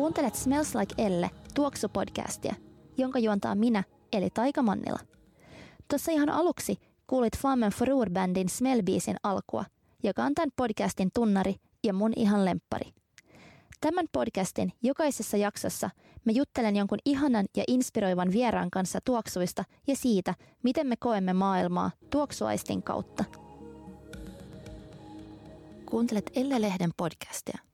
[0.00, 2.54] Kuuntelet Smells Like Elle tuoksupodcastia,
[2.98, 4.98] jonka juontaa minä, eli Taika Mannila.
[5.88, 6.76] Tuossa ihan aluksi
[7.06, 9.64] kuulit Flammen Forur-bändin Smellbiisin alkua,
[10.02, 11.54] joka on tämän podcastin tunnari
[11.84, 12.90] ja mun ihan lemppari.
[13.80, 15.90] Tämän podcastin jokaisessa jaksossa
[16.24, 21.90] mä juttelen jonkun ihanan ja inspiroivan vieraan kanssa tuoksuista ja siitä, miten me koemme maailmaa
[22.10, 23.24] tuoksuaistin kautta.
[25.86, 27.69] Kuuntelet Elle-lehden podcastia.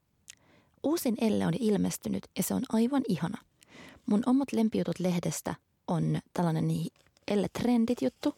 [0.87, 3.37] Uusin Elle on ilmestynyt ja se on aivan ihana.
[4.05, 5.55] Mun omat lempijutut lehdestä
[5.87, 6.65] on tällainen
[7.27, 8.35] Elle Trendit juttu,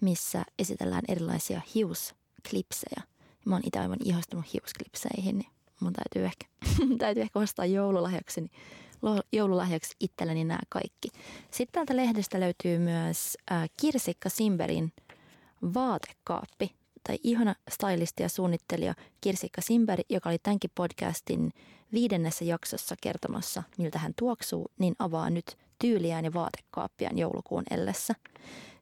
[0.00, 3.02] missä esitellään erilaisia hiusklipsejä.
[3.44, 6.46] Mä oon itse aivan ihastunut hiusklipseihin, niin mun täytyy ehkä,
[6.98, 8.52] täytyy ehkä ostaa joululahjaksi, niin
[9.32, 11.08] joululahjaksi itselleni nämä kaikki.
[11.50, 14.92] Sitten täältä lehdestä löytyy myös äh, Kirsikka Simberin
[15.74, 16.74] vaatekaappi,
[17.06, 21.52] tai ihana stylisti ja suunnittelija Kirsikka Simberi, joka oli tämänkin podcastin
[21.92, 28.14] viidennessä jaksossa kertomassa, miltä hän tuoksuu, niin avaa nyt tyyliään ja vaatekaappiaan joulukuun ellessä.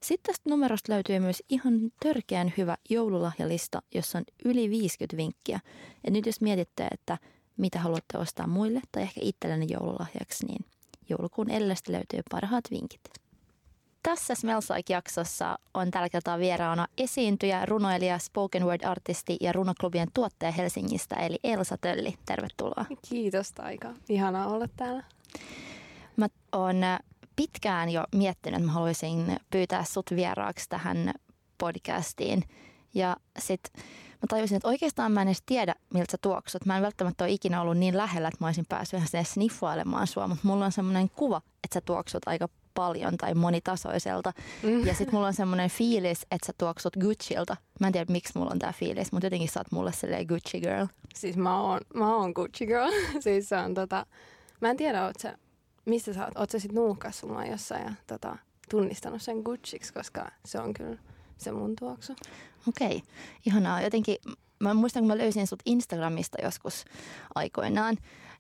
[0.03, 5.61] Sitten tästä numerosta löytyy myös ihan törkeän hyvä joululahjalista, jossa on yli 50 vinkkiä.
[6.05, 7.19] Ja nyt jos mietitte, että
[7.57, 10.65] mitä haluatte ostaa muille tai ehkä itsellenne joululahjaksi, niin
[11.09, 13.01] joulukuun ellestä löytyy parhaat vinkit.
[14.03, 21.17] Tässä Smells Like-jaksossa on tällä kertaa vieraana esiintyjä, runoilija, spoken word-artisti ja runoklubien tuottaja Helsingistä,
[21.17, 22.15] eli Elsa Tölli.
[22.27, 22.85] Tervetuloa.
[23.09, 23.95] Kiitos Taika.
[24.09, 25.05] Ihanaa olla täällä.
[26.17, 26.77] Mä oon
[27.37, 31.13] pitkään jo miettinyt, että mä haluaisin pyytää sut vieraaksi tähän
[31.59, 32.43] podcastiin.
[32.95, 33.61] Ja sit
[34.13, 36.67] mä tajusin, että oikeastaan mä en edes tiedä, miltä sä tuoksut.
[36.67, 40.07] Mä en välttämättä ole ikinä ollut niin lähellä, että mä olisin päässyt ihan sinne sniffailemaan
[40.07, 42.49] sua, mutta mulla on semmoinen kuva, että sä tuoksut aika
[42.81, 44.33] paljon tai monitasoiselta.
[44.63, 44.87] Mm.
[44.87, 47.57] Ja sitten mulla on semmoinen fiilis, että sä tuoksut Gucciilta.
[47.81, 50.61] Mä en tiedä, miksi mulla on tää fiilis, mutta jotenkin sä oot mulle silleen Gucci
[50.61, 50.87] girl.
[51.15, 52.91] Siis mä oon, mä oon Gucci girl.
[53.25, 54.07] siis se on tota,
[54.61, 55.39] mä en tiedä, oot sä,
[55.85, 58.37] missä sä oot, oot sä sit mua jossain ja tota,
[58.71, 60.99] tunnistanut sen Gucciiksi, koska se on kyllä
[61.39, 62.13] se mun tuoksu.
[62.69, 63.01] Okei, okay.
[63.47, 63.83] ihanaa.
[63.83, 64.17] Jotenkin
[64.61, 66.85] mä muistan, kun mä löysin sut Instagramista joskus
[67.35, 67.97] aikoinaan,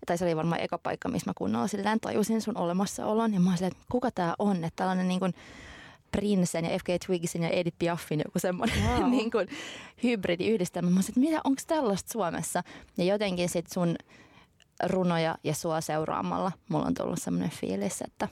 [0.06, 3.50] tai se oli varmaan eka paikka, missä mä kunnolla silleen tajusin sun olemassaolon, ja mä
[3.50, 5.34] olin että kuka tää on, että tällainen niin kuin
[6.12, 9.10] Prinsen ja FK Twigsin ja Edith Piafin joku semmoinen wow.
[9.16, 9.48] niin kuin
[10.02, 10.90] hybridi-yhdistelmä.
[10.90, 12.62] Mä olin, että mitä, onko tällaista Suomessa?
[12.98, 13.96] Ja jotenkin sit sun
[14.84, 18.28] runoja ja sua seuraamalla mulla on tullut semmoinen fiilis, että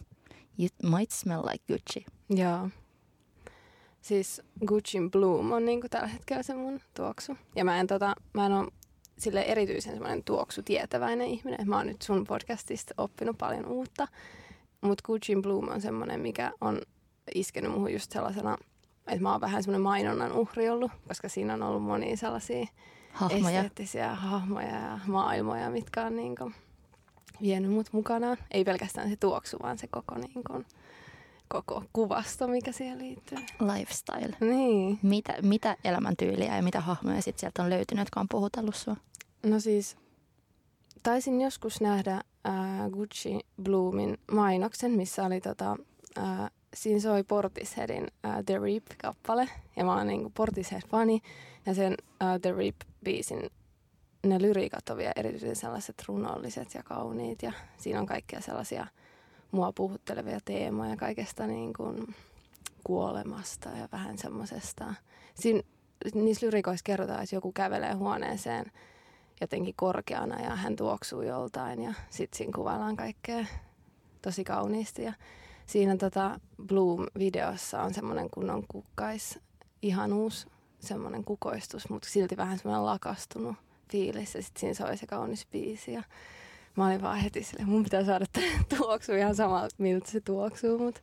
[0.59, 2.05] you might smell like Gucci.
[2.31, 2.69] Joo.
[4.01, 7.37] Siis Gucci Bloom on niinku tällä hetkellä se mun tuoksu.
[7.57, 8.69] Ja mä en, tota, mä en ole
[9.21, 11.69] sille erityisen semmoinen tuoksutietäväinen ihminen.
[11.69, 14.09] Mä oon nyt sun podcastista oppinut paljon uutta.
[14.81, 16.81] Mutta Gucci Bloom on semmoinen, mikä on
[17.35, 18.59] iskenyt muuhun just sellaisena,
[19.07, 22.67] että mä oon vähän semmoinen mainonnan uhri ollut, koska siinä on ollut monia sellaisia
[23.13, 23.59] hahmoja.
[23.59, 26.53] esteettisiä hahmoja ja maailmoja, mitkä on niinku
[27.43, 28.37] vienyt mut mukanaan.
[28.51, 30.65] Ei pelkästään se tuoksu, vaan se koko niinku
[31.49, 33.39] koko kuvasto, mikä siihen liittyy.
[33.61, 34.37] Lifestyle.
[34.41, 34.99] Niin.
[35.03, 38.97] Mitä, mitä elämäntyyliä ja mitä hahmoja sit sieltä on löytynyt, jotka on puhutellut sua?
[39.43, 39.97] No siis,
[41.03, 45.77] taisin joskus nähdä äh, Gucci Bloomin mainoksen, missä oli tota,
[46.19, 49.49] äh, siinä soi Portisheadin äh, The Reap-kappale.
[49.77, 51.21] Ja mä oon niinku Portishead-fani.
[51.67, 53.51] Ja sen äh, The Reap-biisin
[54.27, 57.43] ne lyriikat on vielä erityisen sellaiset runolliset ja kauniit.
[57.43, 58.87] Ja siinä on kaikkia sellaisia
[59.51, 62.15] mua puhuttelevia teemoja kaikesta niin kuin
[62.85, 64.95] kuolemasta ja vähän semmoisesta.
[66.15, 68.73] Niissä lyrikoissa kerrotaan, että joku kävelee huoneeseen
[69.41, 73.47] jotenkin korkeana ja hän tuoksuu joltain ja sitten siinä kuvaillaan kaikkea
[74.23, 75.03] tosi kauniisti.
[75.03, 75.13] Ja
[75.67, 79.39] siinä tota Bloom-videossa on semmoinen kunnon kukkais
[79.83, 80.47] ihanuus,
[80.81, 83.57] semmoinen kukoistus, mutta silti vähän semmoinen lakastunut
[83.91, 85.93] fiilis ja sitten siinä soi se kaunis biisi.
[85.93, 86.03] Ja
[86.79, 88.25] mä olin vaan heti sille, mun pitää saada
[88.79, 91.01] tuoksu ihan sama, miltä se tuoksuu, mutta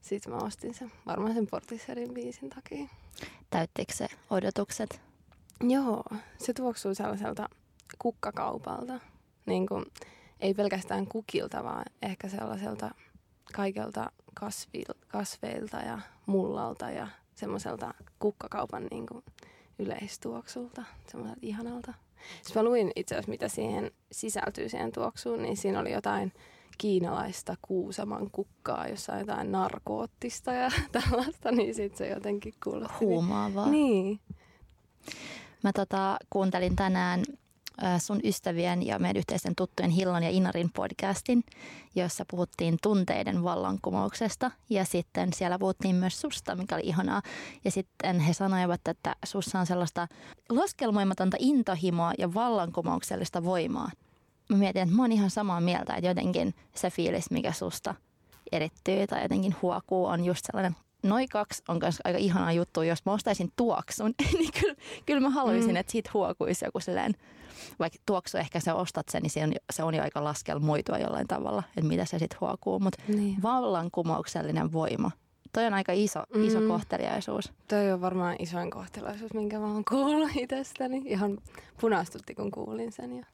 [0.00, 2.88] sitten mä ostin sen, varmaan sen Portisheadin biisin takia.
[3.50, 5.00] Täyttikö se odotukset?
[5.60, 6.04] Joo,
[6.38, 7.48] se tuoksuu sellaiselta
[7.98, 9.00] kukkakaupalta.
[9.46, 9.84] Niin kuin,
[10.40, 12.90] ei pelkästään kukilta, vaan ehkä sellaiselta
[13.52, 19.24] kaikelta kasvil, kasveilta ja mullalta ja semmoiselta kukkakaupan niin kuin
[19.78, 21.94] yleistuoksulta, semmoiselta ihanalta.
[22.42, 26.32] Siis mä luin itse asiassa, mitä siihen sisältyy siihen tuoksuun, niin siinä oli jotain
[26.78, 32.96] kiinalaista kuusaman kukkaa, jossa on jotain narkoottista ja tällaista, niin sitten se jotenkin kuulosti.
[33.00, 33.70] Huumaavaa.
[33.70, 34.20] Niin.
[35.62, 37.22] Mä tota, kuuntelin tänään
[37.98, 41.44] sun ystävien ja meidän yhteisten tuttujen Hillon ja Inarin podcastin,
[41.94, 44.50] jossa puhuttiin tunteiden vallankumouksesta.
[44.70, 47.22] Ja sitten siellä puhuttiin myös susta, mikä oli ihanaa.
[47.64, 50.08] Ja sitten he sanoivat, että sussa on sellaista
[50.48, 53.90] laskelmoimatonta intohimoa ja vallankumouksellista voimaa.
[54.48, 57.94] mä mietin, että mä oon ihan samaa mieltä, että jotenkin se fiilis, mikä susta
[58.52, 62.82] erittyy tai jotenkin huokuu, on just sellainen Noi kaksi on myös aika ihanaa juttu.
[62.82, 64.74] Jos mä ostaisin tuoksun, niin kyllä,
[65.06, 65.76] kyllä mä haluaisin, mm.
[65.76, 67.14] että siitä huokuisi joku silleen,
[67.78, 71.26] vaikka tuoksu ehkä sä ostat sen, niin se on, se on jo aika laskelmoitua jollain
[71.26, 72.78] tavalla, että mitä se sitten huokuu.
[72.78, 73.42] Mutta niin.
[73.42, 75.10] vallankumouksellinen voima,
[75.52, 76.44] toi on aika iso, mm.
[76.44, 77.52] iso kohteliaisuus.
[77.68, 81.02] Toi on varmaan isoin kohteliaisuus, minkä mä oon kuullut itsestäni.
[81.04, 81.38] Ihan
[81.80, 83.26] punastutti, kun kuulin sen ja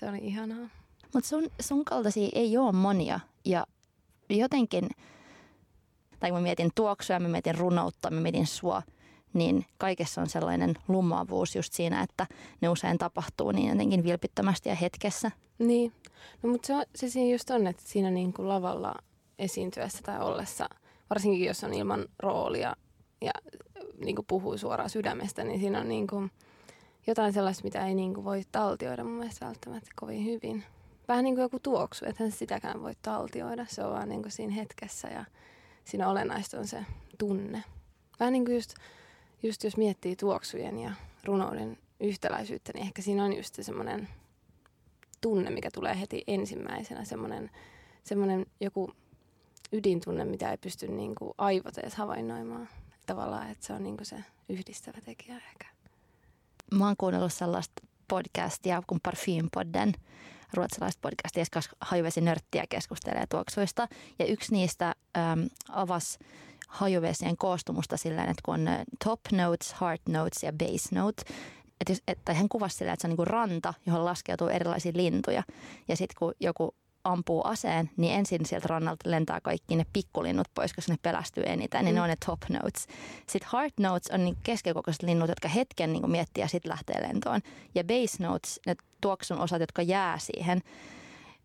[0.00, 0.68] se oli ihanaa.
[1.14, 3.66] Mutta sun, sun kaltaisia ei ole monia ja
[4.28, 4.88] jotenkin–
[6.20, 8.82] tai mä mietin tuoksua, mä mietin runoutta, mä mietin sua,
[9.32, 12.26] niin kaikessa on sellainen lumoavuus just siinä, että
[12.60, 15.30] ne usein tapahtuu niin jotenkin vilpittömästi ja hetkessä.
[15.58, 15.92] Niin,
[16.42, 18.94] no mutta se, se siinä just on, että siinä niin kuin lavalla
[19.38, 20.68] esiintyessä tai ollessa,
[21.10, 22.76] varsinkin jos on ilman roolia
[23.20, 23.32] ja
[24.04, 26.30] niin kuin puhuu suoraan sydämestä, niin siinä on niin kuin
[27.06, 30.64] jotain sellaista, mitä ei niin kuin voi taltioida mun mielestä välttämättä kovin hyvin.
[31.08, 34.54] Vähän niin kuin joku tuoksu, että sitäkään voi taltioida, se on vaan niin kuin siinä
[34.54, 35.24] hetkessä ja
[35.84, 36.84] siinä olennaista on se
[37.18, 37.64] tunne.
[38.20, 38.74] Vähän niin kuin just,
[39.42, 40.92] just jos miettii tuoksujen ja
[41.24, 44.08] runouden yhtäläisyyttä, niin ehkä siinä on just se semmoinen
[45.20, 47.50] tunne, mikä tulee heti ensimmäisenä, semmoinen,
[48.02, 48.92] semmoinen joku
[49.72, 52.68] ydintunne, mitä ei pysty niin kuin aivot edes havainnoimaan.
[53.06, 54.16] Tavallaan, että se on niin kuin se
[54.48, 55.66] yhdistävä tekijä ehkä.
[56.74, 59.92] Mä oon kuunnellut sellaista podcastia kuin Parfympodden,
[60.54, 63.88] ruotsalaista podcastia, koska hajuvesi nörttiä keskustelee tuoksuista.
[64.18, 66.18] Ja yksi niistä äm, avasi
[66.70, 71.22] hajuvesien koostumusta sillä että kun on äh, top notes, heart notes ja base note,
[71.80, 75.42] että, että hän kuvasi sillä, että se on niin kuin ranta, johon laskeutuu erilaisia lintuja.
[75.88, 76.74] Ja sitten kun joku
[77.04, 81.84] ampuu aseen, niin ensin sieltä rannalta lentää kaikki ne pikkulinnut pois, koska ne pelästyy eniten,
[81.84, 81.96] niin mm.
[81.96, 82.86] ne on ne top notes.
[83.26, 87.40] Sitten heart notes on niin keskikokoiset linnut, jotka hetken niin miettii ja sitten lähtee lentoon.
[87.74, 90.60] Ja base notes, ne tuoksun osat, jotka jää siihen,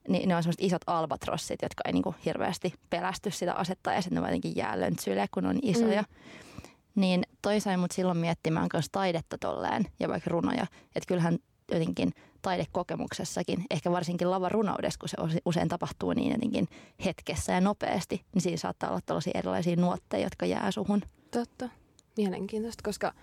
[0.07, 4.01] niin ne on semmoiset isot albatrossit, jotka ei niin kuin hirveästi pelästy sitä asetta ja
[4.01, 6.01] sitten ne jotenkin jää löntsyille, kun on isoja.
[6.01, 6.61] Mm.
[6.95, 10.67] Niin toi sai mut silloin miettimään myös taidetta tolleen ja vaikka runoja.
[10.95, 11.37] Että kyllähän
[11.71, 16.67] jotenkin taidekokemuksessakin, ehkä varsinkin lavarunoudessa, kun se usein tapahtuu niin jotenkin
[17.05, 21.01] hetkessä ja nopeasti, niin siinä saattaa olla tällaisia erilaisia nuotteja, jotka jää suhun.
[21.31, 21.69] Totta.
[22.17, 23.13] Mielenkiintoista, koska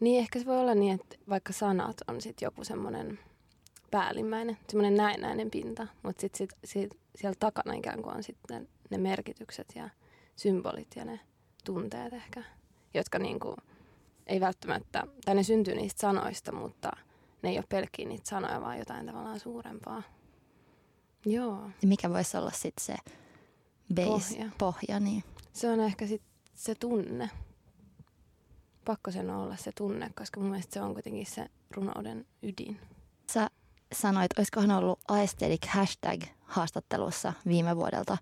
[0.00, 3.18] niin ehkä se voi olla niin, että vaikka sanat on sitten joku semmoinen
[3.98, 8.98] päällimmäinen, semmoinen näennäinen pinta, mutta sitten sit, sit, siellä takana ikään kuin on sitten ne
[8.98, 9.90] merkitykset ja
[10.36, 11.20] symbolit ja ne
[11.64, 12.42] tunteet ehkä,
[12.94, 13.56] jotka niin kuin
[14.26, 16.90] ei välttämättä, tai ne syntyy niistä sanoista, mutta–
[17.44, 20.02] ne ei ole pelkkiä niitä sanoja, vaan jotain tavallaan suurempaa.
[21.26, 21.70] Joo.
[21.82, 22.96] Ja mikä voisi olla sitten se
[23.94, 24.50] base, pohja.
[24.58, 25.24] pohja niin.
[25.52, 26.22] Se on ehkä sit
[26.54, 27.30] se tunne.
[28.84, 32.80] Pakko sen olla se tunne, koska mun mielestä se on kuitenkin se runouden ydin.
[33.32, 33.50] Sä
[33.94, 38.18] sanoit, olisikohan ollut aesthetic hashtag haastattelussa viime vuodelta,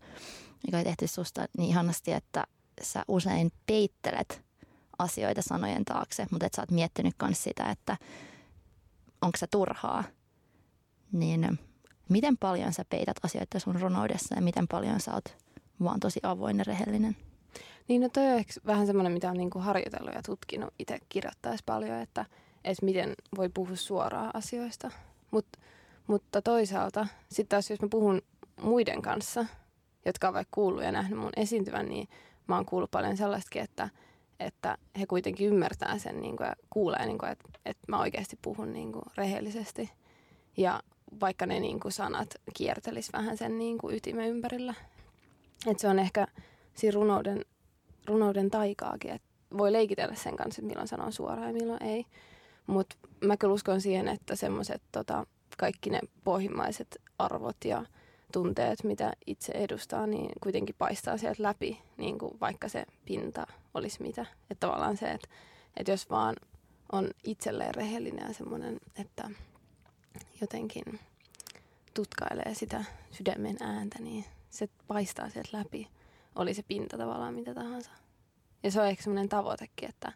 [0.67, 2.45] mikä oli tehty susta niin ihanasti, että
[2.83, 4.43] sä usein peittelet
[4.99, 7.97] asioita sanojen taakse, mutta et sä oot miettinyt myös sitä, että
[9.23, 10.05] onko se turhaa,
[11.13, 11.59] niin
[12.09, 15.37] miten paljon sä peität asioita sun runoudessa ja miten paljon sä oot
[15.83, 17.17] vaan tosi avoin ja rehellinen?
[17.89, 21.63] Niin no toi on ehkä vähän semmoinen, mitä on niinku harjoitellut ja tutkinut itse kirjoittaessa
[21.67, 22.27] paljon, että,
[22.65, 24.91] että miten voi puhua suoraan asioista.
[25.33, 25.47] Mut,
[26.07, 28.23] mutta toisaalta sitten taas jos mä puhun
[28.63, 29.47] muiden kanssa,
[30.05, 32.09] jotka vaikka kuullut ja nähnyt mun esiintyvän, niin
[32.47, 33.89] mä oon kuullut paljon sellaistakin, että–
[34.47, 38.39] että he kuitenkin ymmärtää sen niin kuin, ja kuulee, niin kuin, että, että mä oikeasti
[38.43, 39.91] puhun niin kuin, rehellisesti.
[40.57, 40.83] Ja
[41.21, 44.75] vaikka ne niin kuin, sanat kiertelis vähän sen niin kuin, ytimen ympärillä.
[45.67, 46.27] Että se on ehkä
[46.75, 47.45] siinä runouden,
[48.07, 52.07] runouden taikaakin, että voi leikitellä sen kanssa, että milloin sanoo suoraan ja milloin ei.
[52.67, 55.27] Mutta mä kyllä uskon siihen, että semmoiset tota,
[55.59, 57.85] kaikki ne pohjimmaiset arvot ja
[58.33, 64.03] tunteet, mitä itse edustaa, niin kuitenkin paistaa sieltä läpi, niin kuin vaikka se pinta olisi
[64.03, 64.27] mitä.
[64.51, 65.29] Että tavallaan se, että,
[65.77, 66.37] että jos vaan
[66.93, 69.31] on itselleen rehellinen ja semmoinen, että
[70.41, 71.01] jotenkin
[71.95, 75.89] tutkailee sitä sydämen ääntä, niin se paistaa sieltä läpi.
[76.35, 77.91] Oli se pinta tavallaan mitä tahansa.
[78.63, 80.13] Ja se on ehkä semmoinen tavoitekin, että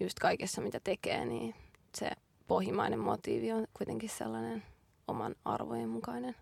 [0.00, 1.54] just kaikessa mitä tekee, niin
[1.98, 2.10] se
[2.46, 4.62] pohjimainen motiivi on kuitenkin sellainen
[5.08, 6.36] oman arvojen mukainen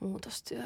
[0.00, 0.62] muutostyö.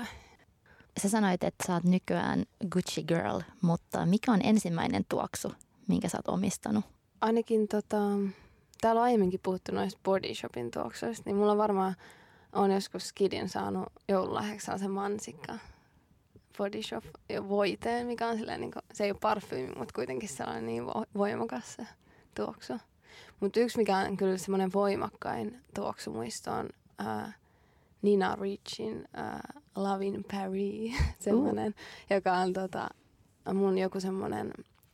[1.01, 5.53] Sä sanoit, että sä oot nykyään Gucci Girl, mutta mikä on ensimmäinen tuoksu,
[5.89, 6.85] minkä sä oot omistanut?
[7.21, 7.99] Ainakin tota,
[8.81, 11.97] täällä on aiemminkin puhuttu noista body shopin tuoksuista, niin mulla varmaan
[12.53, 15.59] on joskus skidin saanut joululahjaksi sen mansikka
[16.59, 17.05] body shop
[17.49, 21.75] voiteen, mikä on silleen, niin kuin, se ei ole parfyymi, mutta kuitenkin sellainen niin voimakas
[21.75, 21.87] se
[22.35, 22.73] tuoksu.
[23.43, 26.69] Mutta yksi, mikä on kyllä semmoinen voimakkain tuoksu muisto on
[26.99, 27.33] ää,
[28.03, 32.17] Nina Richin uh, Love in Paris, semmoinen, uh.
[32.17, 32.89] joka on tota,
[33.55, 34.53] mun joku semmoinen,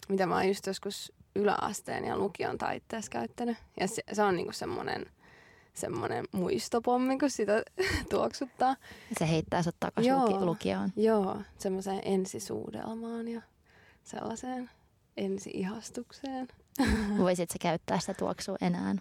[0.08, 3.56] mitä mä oon just joskus yläasteen ja lukion taitteessa käyttänyt.
[3.80, 5.06] Ja se, se on niinku semmoinen
[5.74, 7.62] semmoinen muistopommi, kun sitä
[8.10, 8.76] tuoksuttaa.
[9.18, 10.92] Se heittää sut takaisin joo, lukioon.
[10.96, 13.42] Joo, semmoiseen ensisuudelmaan ja
[14.04, 14.70] sellaiseen
[15.16, 16.48] ensi-ihastukseen.
[17.18, 18.94] Voisit sä käyttää sitä tuoksua enää?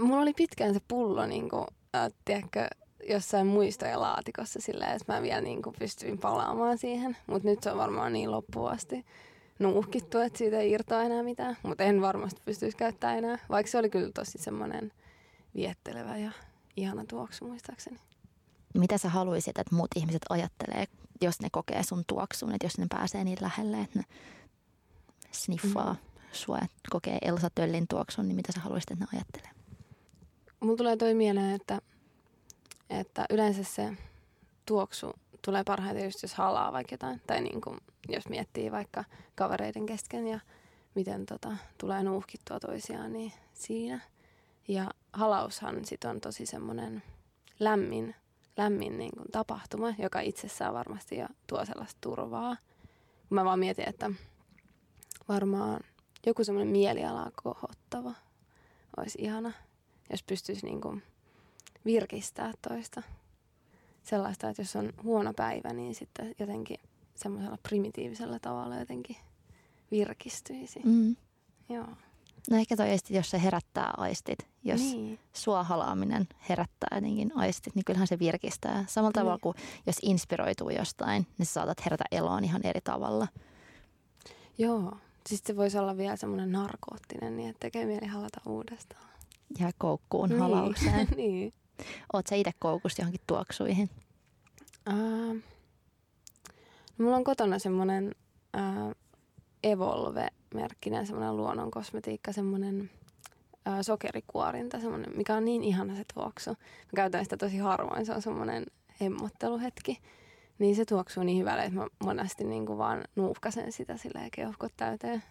[0.00, 1.66] Mulla oli pitkään se pullo, niin kuin,
[1.96, 2.68] äh, tiedätkö,
[3.08, 7.16] jossain muistojen laatikossa silleen, että mä vielä niin kuin pystyin palaamaan siihen.
[7.26, 9.04] Mutta nyt se on varmaan niin loppuun asti
[9.58, 11.56] nuuhkittu, että siitä ei irtoa enää mitään.
[11.62, 14.92] Mutta en varmasti pystyisi käyttämään enää, vaikka se oli kyllä tosi semmoinen
[15.54, 16.30] viettelevä ja
[16.76, 17.98] ihana tuoksu muistaakseni.
[18.74, 20.84] Mitä sä haluaisit, että muut ihmiset ajattelee,
[21.20, 24.04] jos ne kokee sun tuoksun, että jos ne pääsee niin lähelle, että ne
[25.32, 25.98] sniffaa mm.
[26.38, 29.50] Sua, että kokee Elsa Töllin tuoksun, niin mitä sä haluaisit, että ne ajattelee?
[30.60, 31.80] Mulla tulee toi mieleen, että,
[32.90, 33.92] että yleensä se
[34.66, 35.12] tuoksu
[35.44, 37.20] tulee parhaiten just jos halaa vaikka jotain.
[37.26, 37.78] Tai niin kuin,
[38.08, 39.04] jos miettii vaikka
[39.34, 40.40] kavereiden kesken ja
[40.94, 44.00] miten tota, tulee nuuhkittua toisiaan, niin siinä.
[44.68, 47.02] Ja halaushan sit on tosi semmoinen
[47.60, 48.14] lämmin,
[48.56, 52.56] lämmin niin kuin tapahtuma, joka itsessään varmasti jo tuo sellaista turvaa.
[53.30, 54.10] Mä vaan mietin, että
[55.28, 55.80] varmaan
[56.26, 58.14] joku semmoinen mielialaa kohottava
[58.96, 59.52] olisi ihana,
[60.10, 61.02] jos pystyisi niin kuin
[61.84, 63.02] virkistää toista.
[64.02, 66.80] Sellaista, että jos on huono päivä, niin sitten jotenkin
[67.14, 69.16] semmoisella primitiivisellä tavalla jotenkin
[69.90, 70.80] virkistyisi.
[70.84, 71.16] Mm.
[71.68, 71.86] Joo.
[72.50, 74.38] No ehkä toi jos se herättää aistit.
[74.64, 75.18] Jos niin.
[75.32, 78.84] sua halaaminen herättää jotenkin aistit, niin kyllähän se virkistää.
[78.88, 79.12] Samalla niin.
[79.12, 79.54] tavalla kuin
[79.86, 83.28] jos inspiroituu jostain, niin sä saatat herätä eloon ihan eri tavalla.
[84.58, 84.96] Joo.
[85.28, 89.08] Siis se voisi olla vielä semmoinen narkoottinen, niin että tekee mieli halata uudestaan.
[89.58, 90.40] Ja koukkuun niin.
[90.40, 91.08] halaukseen.
[91.16, 91.52] niin.
[92.12, 93.90] Oot sä itse koukussa johonkin tuoksuihin?
[94.88, 95.34] Uh,
[96.98, 98.14] no mulla on kotona semmoinen
[98.56, 98.94] uh,
[99.62, 102.90] Evolve-merkkinen semmoinen luonnon kosmetiikka, semmoinen
[103.68, 106.50] uh, sokerikuorinta, semmoinen, mikä on niin ihana se tuoksu.
[106.50, 108.66] Mä käytän sitä tosi harvoin, se on semmoinen
[109.00, 109.98] hemmotteluhetki.
[110.58, 114.72] Niin se tuoksuu niin hyvälle, että mä monesti niin kuin vaan nuuhkasen sitä sillä keuhkot
[114.76, 115.22] täyteen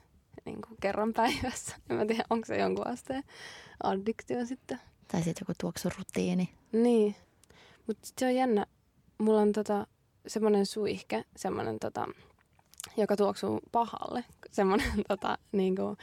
[0.45, 1.75] niin kuin kerran päivässä.
[1.89, 3.23] En mä tiedä, onko se jonkun asteen
[3.83, 4.79] addiktio sitten.
[5.07, 6.49] Tai sitten joku tuoksurutiini.
[6.71, 7.15] Niin.
[7.87, 8.65] Mutta se on jännä.
[9.17, 9.87] Mulla on tota,
[10.27, 12.07] semmoinen suihke, semmoinen tota,
[12.97, 14.23] joka tuoksuu pahalle.
[14.51, 15.97] Semmoinen tota, niinku,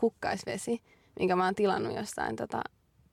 [0.00, 0.82] kukkaisvesi,
[1.18, 2.62] minkä mä oon tilannut jostain tota,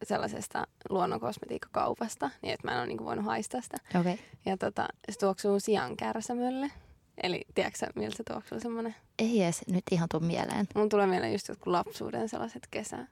[0.03, 3.77] sellaisesta luonnonkosmetiikkakaupasta, niin että mä en ole niinku voinut haistaa sitä.
[3.99, 4.17] Okay.
[4.45, 6.71] Ja tota, se tuoksuu sian kärsämölle.
[7.23, 8.95] Eli tiedätkö miltä se tuoksuu semmoinen?
[9.19, 10.67] Ei edes nyt ihan tuu mieleen.
[10.75, 13.07] Mun tulee mieleen just jotkut lapsuuden sellaiset kesä,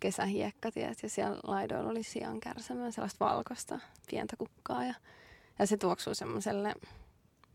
[0.00, 3.78] kesähiekka, tiedät, ja siellä laidoilla oli sian kärsämöä, sellaista valkoista
[4.10, 4.84] pientä kukkaa.
[4.84, 4.94] Ja,
[5.58, 6.74] ja se tuoksuu semmoiselle,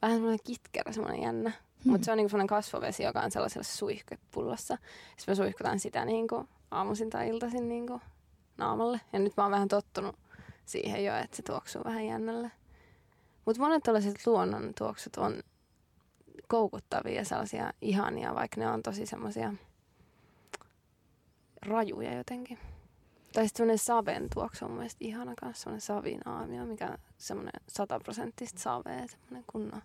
[0.02, 1.50] vähän semmoinen kitkerä, semmoinen jännä.
[1.50, 1.92] Hmm.
[1.92, 4.78] Mutta se on niinku semmoinen kasvovesi, joka on sellaisessa suihkepullossa.
[5.18, 8.02] Sitten me suihkutaan sitä niinku aamuisin tai iltaisin niinku
[8.58, 9.02] naamalle.
[9.14, 10.16] Ja nyt mä oon vähän tottunut
[10.66, 12.52] siihen jo, että se tuoksuu vähän jännälle.
[13.46, 15.44] Mutta monet tällaiset luonnon tuoksut on
[16.48, 19.54] koukuttavia sellaisia ihania, vaikka ne on tosi semmoisia
[21.62, 22.60] rajuja jotenkin.
[23.34, 27.62] Tai sitten semmoinen saven tuoksu on mun mielestä ihana kanssa, semmoinen savinaamio, mikä on semmoinen
[27.68, 29.82] sataprosenttista savea, semmoinen kunnon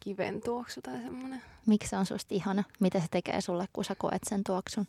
[0.00, 1.42] kiven tuoksu tai semmoinen.
[1.66, 2.64] Miksi se on susta ihana?
[2.80, 4.86] Mitä se tekee sulle, kun sä koet sen tuoksun?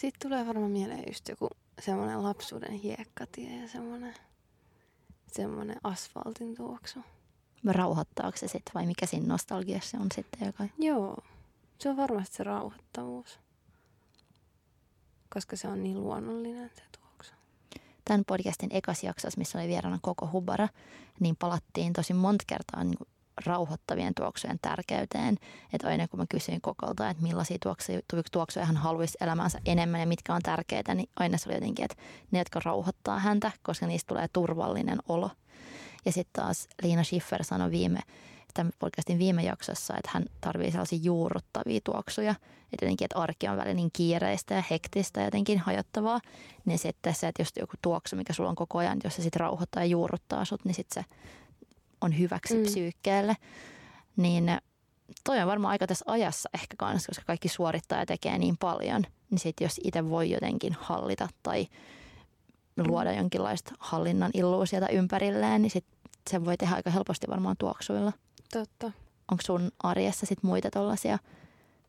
[0.00, 1.48] Sitten tulee varmaan mieleen just joku
[1.80, 4.14] semmoinen lapsuuden hiekkatie ja semmoinen,
[5.32, 7.00] semmoinen asfaltin tuoksu.
[7.64, 10.46] Rauhoittaako se sitten vai mikä siinä nostalgiassa on sitten?
[10.46, 10.64] Joka...
[10.78, 11.18] Joo,
[11.78, 13.38] se on varmasti se rauhoittavuus.
[15.34, 17.32] Koska se on niin luonnollinen se tuoksu.
[18.04, 20.68] Tämän podcastin ekas jaksossa, missä oli vieraana koko Hubara,
[21.20, 22.98] niin palattiin tosi monta kertaa niin
[23.46, 25.36] rauhoittavien tuoksujen tärkeyteen.
[25.72, 28.00] Että aina kun mä kysyin kokolta, että millaisia tuoksuja,
[28.32, 31.96] tuoksuja hän haluaisi elämänsä enemmän ja mitkä on tärkeitä, niin aina se oli jotenkin, että
[32.30, 35.30] ne, jotka rauhoittaa häntä, koska niistä tulee turvallinen olo.
[36.04, 38.00] Ja sitten taas Liina Schiffer sanoi viime,
[38.54, 42.34] tämän podcastin viime jaksossa, että hän tarvii sellaisia juurruttavia tuoksuja.
[42.72, 46.20] Että jotenkin, että arki on välillä niin kiireistä ja hektistä ja jotenkin hajottavaa.
[46.64, 49.40] Niin sitten se, että jos joku tuoksu, mikä sulla on koko ajan, jos se sitten
[49.40, 51.10] rauhoittaa ja juurruttaa sut, niin sitten se
[52.00, 52.62] on hyväksi mm.
[52.62, 53.36] psyykkeelle.
[54.16, 54.58] Niin
[55.24, 59.02] toi on varmaan aika tässä ajassa ehkä kanssa, koska kaikki suorittaa ja tekee niin paljon.
[59.30, 61.66] Niin sitten jos itse voi jotenkin hallita tai
[62.76, 65.84] luoda jonkinlaista hallinnan illuusiota ympärilleen, niin sit
[66.30, 68.12] sen voi tehdä aika helposti varmaan tuoksuilla.
[68.52, 68.92] Totta.
[69.30, 71.18] Onko sun arjessa sit muita tuollaisia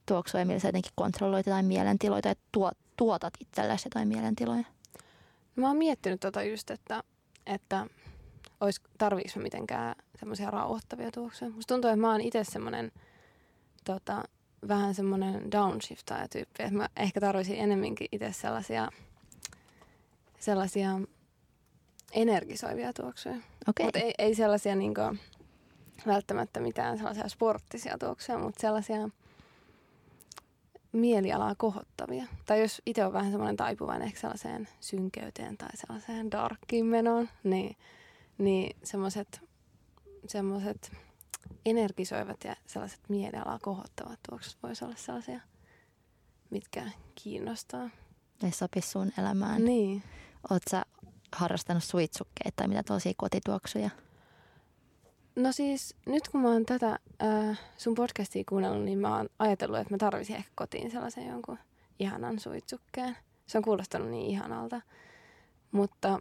[0.06, 4.64] tuoksuja, millä sä jotenkin kontrolloit jotain mielentiloita ja tuo, tuotat itsellesi jotain mielentiloja?
[5.56, 7.04] Mä oon miettinyt tota just, että
[7.46, 7.86] että
[8.62, 11.52] olis, tarviiko mä mitenkään semmoisia rauhoittavia tuoksuja.
[11.52, 12.92] Musta tuntuu, että mä oon itse semmoinen
[13.84, 14.24] tota,
[14.68, 16.64] vähän semmoinen downshiftaja tyyppi.
[16.64, 18.90] Että mä ehkä tarvisin enemminkin itse sellaisia,
[20.40, 20.90] sellaisia
[22.12, 23.36] energisoivia tuoksuja.
[23.68, 23.86] Okei.
[23.86, 25.02] Mutta ei, ei sellaisia niinku,
[26.06, 29.10] välttämättä mitään sellaisia sporttisia tuoksuja, mutta sellaisia
[30.92, 32.26] mielialaa kohottavia.
[32.46, 37.76] Tai jos itse on vähän semmoinen taipuvainen ehkä sellaiseen synkeyteen tai sellaiseen darkkiin menoon, niin,
[38.42, 39.52] niin semmoiset
[40.28, 40.92] semmoiset
[41.66, 45.40] energisoivat ja sellaiset mielialaa kohottavat tuoksut voisi olla sellaisia,
[46.50, 46.92] mitkä
[47.24, 47.90] kiinnostaa.
[48.42, 49.66] Ne sopisi sun elämään.
[49.66, 50.04] Niin.
[50.50, 50.86] Oot sä
[51.36, 53.90] harrastanut suitsukkeita tai mitä tosia kotituoksuja?
[55.36, 59.80] No siis nyt kun mä oon tätä äh, sun podcastia kuunnellut, niin mä oon ajatellut,
[59.80, 61.60] että mä tarvisin ehkä kotiin sellaisen jonkun
[62.00, 63.18] ihanan suitsukkeen.
[63.48, 64.82] Se on kuulostanut niin ihanalta.
[65.72, 66.20] Mutta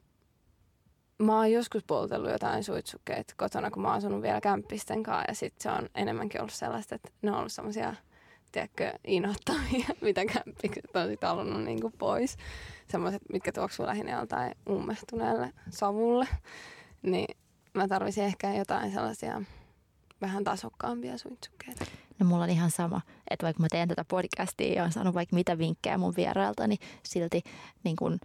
[1.21, 5.25] mä oon joskus poltellut jotain suitsukkeita kotona, kun mä oon asunut vielä kämppisten kanssa.
[5.29, 7.95] Ja sit se on enemmänkin ollut sellaista, että ne on ollut semmosia,
[8.53, 12.37] tiedätkö, inhottavia, mitä kämppikset on sit halunnut niinku pois.
[12.89, 16.29] Semmoiset, mitkä tuoksuu lähinnä joltain ummehtuneelle savulle.
[17.03, 17.37] Niin
[17.75, 19.43] mä tarvisin ehkä jotain sellaisia
[20.21, 21.85] vähän tasokkaampia suitsukkeita.
[22.19, 23.01] No mulla on ihan sama,
[23.31, 26.79] että vaikka mä teen tätä podcastia ja on saanut vaikka mitä vinkkejä mun vierailta, niin
[27.03, 27.43] silti
[27.85, 28.19] niin kun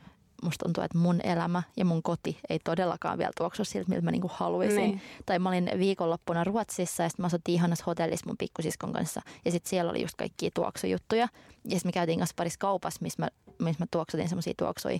[0.45, 4.11] musta tuntuu, että mun elämä ja mun koti ei todellakaan vielä tuoksu siltä, miltä mä
[4.11, 4.77] niinku haluaisin.
[4.77, 5.01] Niin.
[5.25, 9.21] Tai mä olin viikonloppuna Ruotsissa ja sitten mä asuttiin ihanassa hotellissa mun pikkusiskon kanssa.
[9.45, 11.27] Ja sitten siellä oli just kaikkia tuoksujuttuja.
[11.65, 14.99] Ja sitten me käytiin kanssa parissa kaupassa, missä mä, missä mä tuoksutin semmoisia tuoksuja,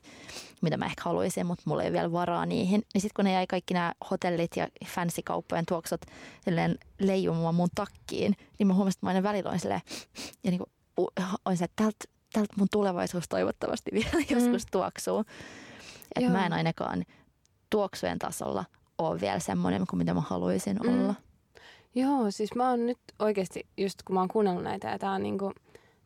[0.62, 2.82] mitä mä ehkä haluaisin, mutta mulla ei vielä varaa niihin.
[2.94, 6.02] Niin sitten kun ne jäi kaikki nämä hotellit ja fancy-kauppojen tuoksut
[7.00, 9.82] leijumaan mun takkiin, niin mä huomasin, että mä aina välillä olin silleen,
[10.44, 10.66] ja niinku,
[11.46, 14.26] on se, että tältä tältä mun tulevaisuus toivottavasti vielä mm.
[14.30, 15.24] joskus tuoksuu.
[16.16, 17.04] Että mä en ainakaan
[17.70, 18.66] tuoksujen tasolla
[18.98, 20.90] ole vielä semmoinen kuin mitä mä haluaisin mm.
[20.90, 21.16] olla.
[21.96, 25.24] Joo, siis mä oon nyt oikeasti, just kun mä oon kuunnellut näitä, ja tää on
[25.24, 25.52] niinku,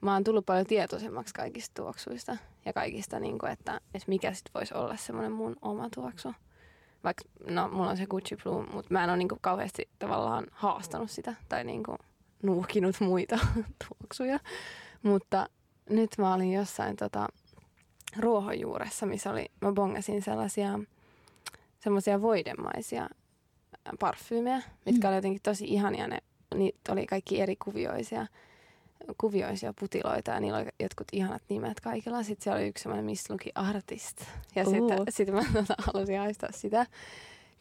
[0.01, 4.73] mä oon tullut paljon tietoisemmaksi kaikista tuoksuista ja kaikista, niinku, että, että mikä sit voisi
[4.73, 6.33] olla semmoinen mun oma tuoksu.
[7.03, 11.11] Vaikka, no, mulla on se Gucci Blue, mutta mä en ole niinku kauheasti tavallaan haastanut
[11.11, 11.95] sitä tai niinku
[12.43, 13.39] nuuhkinut muita
[13.87, 14.39] tuoksuja.
[15.03, 15.49] Mutta
[15.89, 17.27] nyt mä olin jossain tota,
[18.17, 20.79] ruohonjuuressa, missä oli, mä bongasin sellaisia
[21.79, 23.09] semmoisia voidemaisia
[23.99, 25.09] parfyymejä, mitkä mm.
[25.09, 26.07] oli jotenkin tosi ihania.
[26.07, 26.17] Ne,
[26.55, 28.27] niitä oli kaikki eri kuvioisia,
[29.17, 32.23] kuvioisia putiloita ja niillä oli jotkut ihanat nimet kaikilla.
[32.23, 34.21] Sitten siellä oli yksi semmoinen Miss Luki Artist.
[34.55, 34.69] Ja uh.
[34.69, 36.85] sitten sit mä tota, halusin haistaa sitä,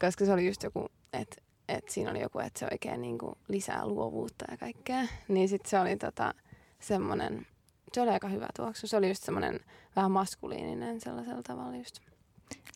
[0.00, 1.36] koska se oli just joku, että
[1.68, 5.02] et siinä oli joku, että se oikein niinku lisää luovuutta ja kaikkea.
[5.28, 6.34] Niin sitten se oli tota,
[6.80, 7.46] semmoinen
[7.92, 8.86] se oli aika hyvä tuoksu.
[8.86, 9.60] Se oli just semmoinen
[9.96, 12.00] vähän maskuliininen sellaisella tavalla just.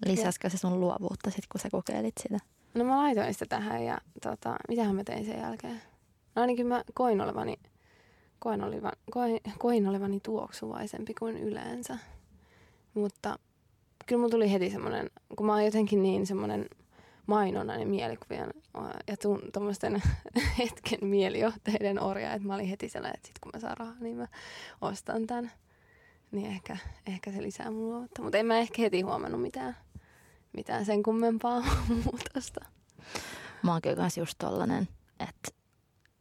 [0.07, 2.39] Lisäskö se sun luovuutta sitten, kun sä kokeilit sitä?
[2.75, 5.83] No mä laitoin sitä tähän ja tota, mitähän mä tein sen jälkeen?
[6.35, 7.57] No ainakin mä koin olevani,
[8.39, 11.99] koin, oliva, koin, koin olevani tuoksuvaisempi kuin yleensä.
[12.95, 13.39] Mutta
[14.07, 16.67] kyllä mulla tuli heti semmoinen, kun mä oon jotenkin niin semmoinen
[17.27, 18.51] mainonnan ja mielikuvien
[19.09, 19.17] ja
[19.53, 20.03] tuommoisten
[20.59, 24.17] hetken mielijohteiden orja, että mä olin heti sellainen, että sit kun mä saan rahaa, niin
[24.17, 24.27] mä
[24.81, 25.53] ostan tämän.
[26.31, 28.23] Niin ehkä, ehkä se lisää mun luovuutta.
[28.23, 29.77] Mutta en mä ehkä heti huomannut mitään,
[30.53, 31.65] mitään sen kummempaa
[32.05, 32.65] muutosta.
[33.63, 34.89] Mä oon kyllä kans just tollanen,
[35.21, 35.49] että,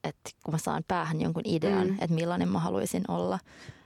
[0.03, 1.93] että kun mä saan päähän jonkun idean, mm.
[1.93, 3.39] että millainen mä haluaisin olla,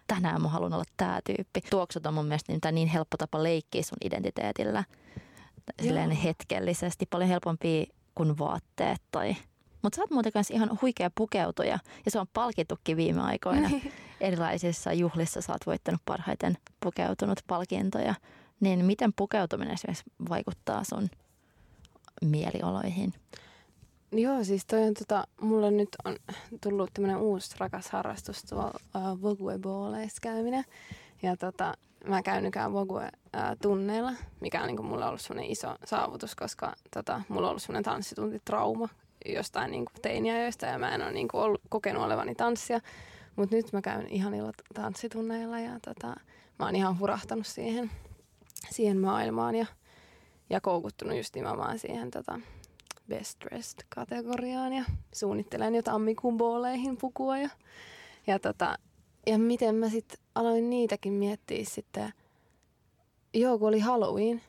[0.07, 1.61] tänään mä haluan olla tämä tyyppi.
[1.69, 4.83] Tuoksut on mun mielestä niin, niin helppo tapa leikkiä sun identiteetillä
[5.81, 9.35] silleen hetkellisesti paljon helpompi kuin vaatteet tai
[9.81, 13.69] mutta sä oot muuten kanssa ihan huikea pukeutuja ja se on palkittukin viime aikoina.
[14.21, 18.15] Erilaisissa juhlissa sä oot voittanut parhaiten pukeutunut palkintoja.
[18.59, 21.09] Niin miten pukeutuminen esimerkiksi vaikuttaa sun
[22.21, 23.13] mielioloihin?
[24.11, 26.15] Joo, siis toi on tota, mulla nyt on
[26.61, 30.63] tullut tämmönen uusi rakas harrastus tuolla uh, Vogue Balleissa käyminen.
[31.23, 31.73] Ja tota,
[32.07, 37.21] mä käyn nykyään Vogue-tunneilla, mikä on niin kuin mulle ollut semmoinen iso saavutus, koska tota,
[37.29, 38.89] mulla on ollut semmoinen tanssituntitrauma
[39.25, 42.79] jostain niin kuin teiniajoista ja mä en ole niin kuin ollut, kokenut olevani tanssia.
[43.35, 46.07] Mutta nyt mä käyn ihanilla tanssitunneilla ja tota,
[46.59, 47.91] mä oon ihan hurahtanut siihen,
[48.69, 49.65] siihen maailmaan ja,
[50.49, 52.39] ja koukuttunut just nimenomaan siihen tota,
[53.09, 57.49] best dressed kategoriaan ja suunnittelen jo tammikuun booleihin pukua ja,
[58.27, 58.77] ja tota,
[59.27, 62.13] ja miten mä sitten aloin niitäkin miettiä sitten,
[63.33, 64.41] joo kun oli Halloween,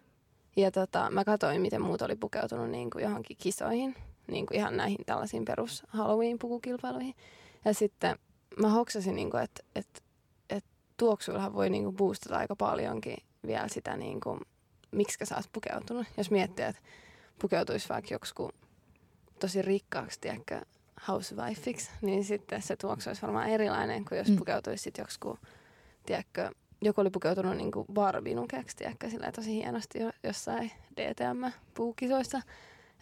[0.57, 3.95] ja tota, mä katsoin, miten muut oli pukeutunut niin kuin johonkin kisoihin,
[4.27, 7.15] niin kuin ihan näihin tällaisiin perus Halloween-pukukilpailuihin.
[7.65, 8.19] Ja sitten
[8.61, 10.01] mä hoksasin, niin kuin, että, että,
[10.51, 14.41] että tuoksuillahan voi niin kuin boostata aika paljonkin vielä sitä niin kuin
[14.91, 16.07] miksi sä oot pukeutunut.
[16.17, 16.83] Jos miettii, että
[17.39, 18.51] pukeutuisi vaikka joku
[19.41, 20.61] tosi rikkaaksi, tiedätkö,
[21.09, 24.37] housewifeiksi, niin sitten se tuoksu olisi varmaan erilainen kuin jos mm.
[24.37, 25.38] pukeutuisi sitten joku,
[26.06, 26.50] tiedätkö,
[26.82, 32.42] joku oli pukeutunut niin kuin Barbie-nukeksi, tiedätkö, sillä tosi hienosti jo, jossain DTM-puukisoissa.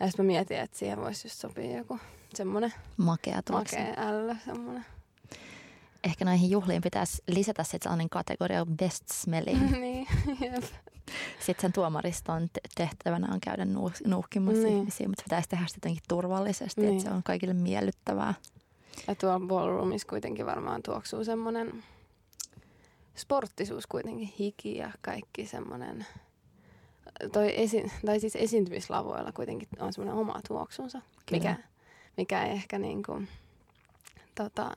[0.00, 1.98] Ja sitten mä mietin, että siihen voisi just sopia joku
[2.34, 3.76] semmoinen makea, tuoksu.
[3.76, 4.86] makea ällö, semmoinen.
[6.04, 9.70] Ehkä näihin juhliin pitäisi lisätä sitten sellainen kategoria best smelling.
[9.80, 10.06] niin,
[10.40, 10.64] jep.
[11.40, 13.66] Sitten sen tuomariston tehtävänä on käydä
[14.06, 14.78] nuuhkimassa niin.
[14.78, 16.92] ihmisiä, mutta se pitäisi tehdä sitä jotenkin turvallisesti, niin.
[16.92, 18.34] että se on kaikille miellyttävää.
[19.08, 21.84] Ja tuolla ballroomissa kuitenkin varmaan tuoksuu semmoinen
[23.14, 26.06] sporttisuus kuitenkin, hiki ja kaikki semmoinen,
[27.32, 31.56] toi esi- tai siis esiintymislavoilla kuitenkin on semmoinen oma tuoksunsa, mikä,
[32.16, 33.28] mikä ei ehkä niin kuin,
[34.34, 34.70] tota,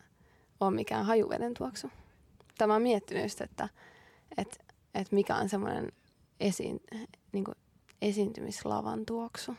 [0.60, 1.92] ole mikään hajuveden tuoksu.
[2.58, 3.70] Tämä on miettinyt just, että,
[4.38, 4.58] että,
[4.94, 5.92] että mikä on semmoinen
[6.39, 6.80] esiin,
[7.32, 7.56] niin kuin
[8.02, 9.56] esiintymislavan tuoksu.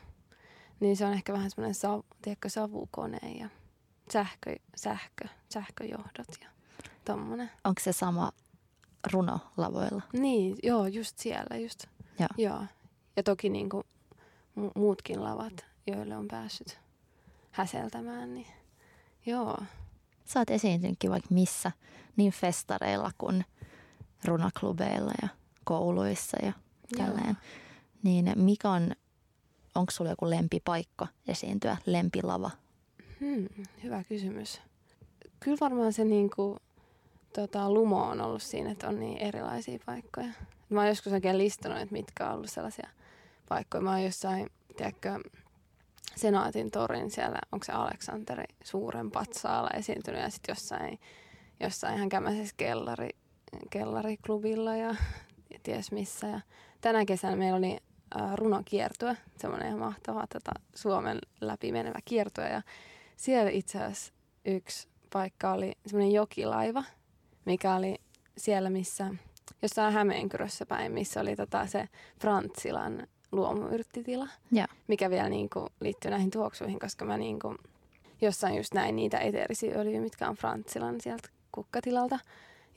[0.79, 3.49] Niin se on ehkä vähän semmoinen sav, tiedätkö, savukone ja
[4.13, 6.49] sähkö, sähkö, sähköjohdot ja
[7.05, 7.51] tommonen.
[7.63, 8.31] Onko se sama
[9.11, 10.01] runo lavoilla?
[10.13, 11.85] Niin, joo, just siellä just.
[12.19, 12.29] Joo.
[12.37, 12.65] joo.
[13.15, 13.83] Ja toki niin kuin
[14.59, 16.79] mu- muutkin lavat, joille on päässyt
[17.51, 18.47] häseltämään, niin
[19.25, 19.57] joo.
[20.25, 21.71] Sä oot esiintynytkin vaikka missä,
[22.15, 23.45] niin festareilla kuin
[24.25, 25.27] runaklubeilla ja
[25.63, 26.53] kouluissa ja
[26.97, 27.37] tälleen.
[28.03, 28.91] Niin mikä on,
[29.75, 32.51] onko sulla joku lempipaikka esiintyä, lempilava?
[33.19, 33.47] Hmm,
[33.83, 34.61] hyvä kysymys.
[35.39, 36.57] Kyllä varmaan se niinku,
[37.33, 40.29] tota, lumo on ollut siinä, että on niin erilaisia paikkoja.
[40.69, 42.89] Mä oon joskus oikein listannut, että mitkä on ollut sellaisia
[43.49, 43.81] paikkoja.
[43.81, 45.19] Mä oon jossain, tiedätkö,
[46.15, 50.99] Senaatin torin siellä, onko se Aleksanteri suuren patsaalla esiintynyt ja sitten jossain,
[51.59, 53.09] jossain ihan kämäisessä kellari,
[53.69, 54.95] kellariklubilla ja,
[55.49, 56.27] ja ties missä.
[56.27, 56.41] Ja
[56.81, 57.77] tänä kesänä meillä oli
[58.21, 62.61] äh, runokiertue, semmoinen ihan mahtava tota, Suomen läpi menevä kiertue ja
[63.15, 64.13] siellä itse asiassa
[64.45, 66.83] yksi paikka oli semmoinen jokilaiva,
[67.45, 67.95] mikä oli
[68.37, 69.13] siellä, missä
[69.61, 71.89] jossain Hämeenkyrössä päin, missä oli tota se
[72.21, 74.67] Frantsilan luomuyrttitila, ja.
[74.87, 77.55] mikä vielä niinku liittyy näihin tuoksuihin, koska mä niinku
[78.21, 82.19] jossain just näin niitä eteerisiä öljyjä, mitkä on Frantsilan sieltä kukkatilalta.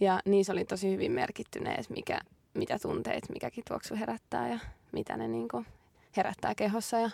[0.00, 2.20] Ja niissä oli tosi hyvin merkitty ne, että mikä,
[2.54, 4.58] mitä tunteet mikäkin tuoksu herättää ja
[4.92, 5.64] mitä ne niinku
[6.16, 6.98] herättää kehossa.
[6.98, 7.10] Ja,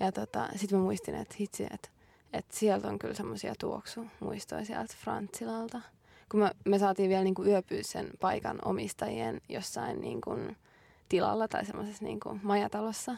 [0.00, 1.88] ja tota, sitten mä muistin, että hitsi, että,
[2.32, 5.80] että sieltä on kyllä semmoisia tuoksumuistoja sieltä Frantsilalta.
[6.28, 10.30] Kun me, me saatiin vielä niinku yöpyä sen paikan omistajien jossain niinku
[11.08, 13.16] tilalla tai semmoisessa niinku majatalossa.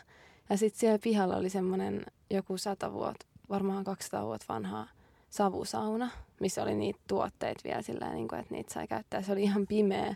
[0.51, 4.89] Ja sitten siellä pihalla oli semmoinen joku sata vuotta, varmaan 200 vuotta vanhaa
[5.31, 9.23] savusauna, missä oli niitä tuotteita vielä sillä niin kuin, että niitä sai käyttää.
[9.23, 10.15] Se oli ihan pimeä,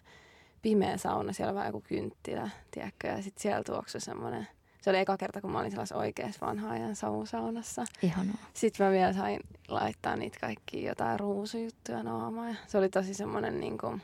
[0.65, 4.49] pimeä sauna, siellä oli vaan joku kynttilä, tiedätkö, ja sitten siellä tuoksui semmoinen,
[4.83, 7.85] se oli eka kerta, kun mä olin sellaisessa oikeassa vanha ajan savusaunassa.
[8.03, 8.37] Ihanaa.
[8.55, 12.49] Sitten mä vielä sain laittaa niitä kaikki jotain ruusujuttuja naamaan.
[12.49, 14.03] Ja se oli tosi semmoinen niin kuin,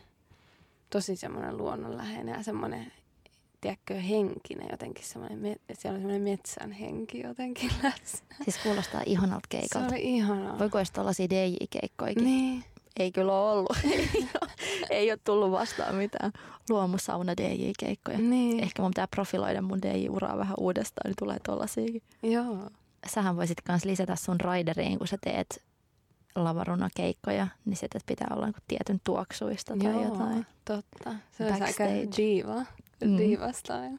[0.90, 2.92] tosi semmoinen luonnonläheinen ja semmoinen
[3.60, 8.36] tiedätkö, henkinen jotenkin semmoinen, siellä on semmoinen metsän henki jotenkin läsnä.
[8.44, 9.88] Siis kuulostaa ihanalta keikalta.
[9.88, 10.58] Se oli ihanaa.
[10.58, 12.24] Voiko edes tuollaisia DJ-keikkoikin?
[12.24, 12.64] Niin.
[12.98, 13.76] Ei kyllä ole ollut.
[14.90, 16.32] ei ole tullut vastaan mitään
[16.70, 18.18] luomusauna DJ-keikkoja.
[18.18, 18.60] Niin.
[18.60, 22.02] Ehkä mun pitää profiloida mun DJ-uraa vähän uudestaan, niin tulee tollasiakin.
[22.22, 22.70] Joo.
[23.06, 25.62] Sähän voisit myös lisätä sun raideriin, kun sä teet
[26.36, 30.46] lavaruna-keikkoja, niin sitten pitää olla niin tietyn tuoksuista tai Joo, jotain.
[30.64, 31.14] totta.
[31.30, 31.84] Se on aika
[32.16, 32.64] diva.
[33.04, 33.18] Mm.
[33.18, 33.98] Diva-style.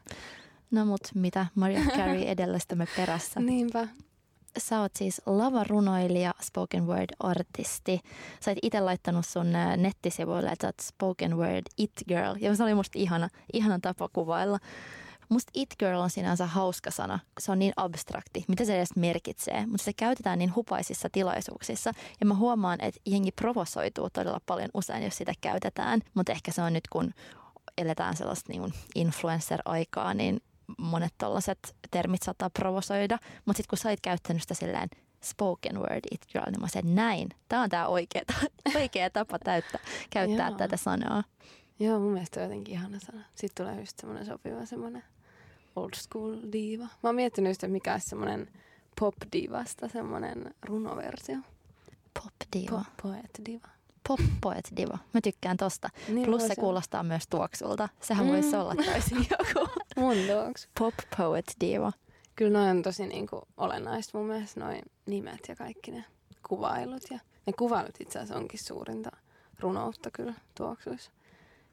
[0.71, 3.39] No mut mitä, Maria Carey edellästämme perässä.
[3.39, 3.87] Niinpä.
[4.57, 8.01] Sä oot siis lavarunoilija, spoken word artisti.
[8.39, 12.35] Sä oot itse laittanut sun nettisivuille, että sä oot spoken word it girl.
[12.39, 14.59] Ja se oli musta ihana, ihana tapa kuvailla.
[15.29, 19.65] Musta it girl on sinänsä hauska sana, se on niin abstrakti, mitä se edes merkitsee,
[19.65, 21.91] mutta se käytetään niin hupaisissa tilaisuuksissa.
[22.19, 26.61] Ja mä huomaan, että jengi provosoituu todella paljon usein, jos sitä käytetään, mutta ehkä se
[26.61, 27.13] on nyt, kun
[27.77, 30.41] eletään sellaista niin influencer-aikaa, niin
[30.77, 33.17] monet tällaiset termit saattaa provosoida.
[33.45, 34.89] Mutta sitten kun sä oot käyttänyt sitä silleen
[35.23, 38.21] spoken word it girl, niin mä sanoin, näin, tämä on tämä oikea,
[38.75, 39.79] oikea tapa täyttä,
[40.09, 41.23] käyttää tätä sanaa.
[41.79, 43.21] Joo, mun mielestä on jotenkin ihana sana.
[43.35, 45.03] Sitten tulee just semmoinen sopiva semmoinen
[45.75, 46.83] old school diva.
[46.83, 48.47] Mä oon miettinyt just, että mikä olisi semmoinen
[48.99, 51.37] pop divasta semmoinen runoversio.
[52.13, 52.85] Pop diva.
[53.01, 53.13] Pop
[54.41, 54.97] poet diva.
[55.13, 55.89] Mä tykkään tosta.
[56.07, 57.89] Niin Plus se kuulostaa myös tuoksulta.
[58.01, 58.31] Sehän mm.
[58.31, 59.69] voisi olla täysin joku.
[59.97, 60.67] Mun tuoksu.
[60.79, 61.91] Pop poet diva.
[62.35, 66.05] Kyllä noin on tosi niinku olennaista mun mielestä, noin nimet ja kaikki ne
[66.47, 67.03] kuvailut.
[67.11, 69.11] Ja ne kuvailut itse asiassa onkin suurinta
[69.59, 71.11] runoutta kyllä tuoksuissa.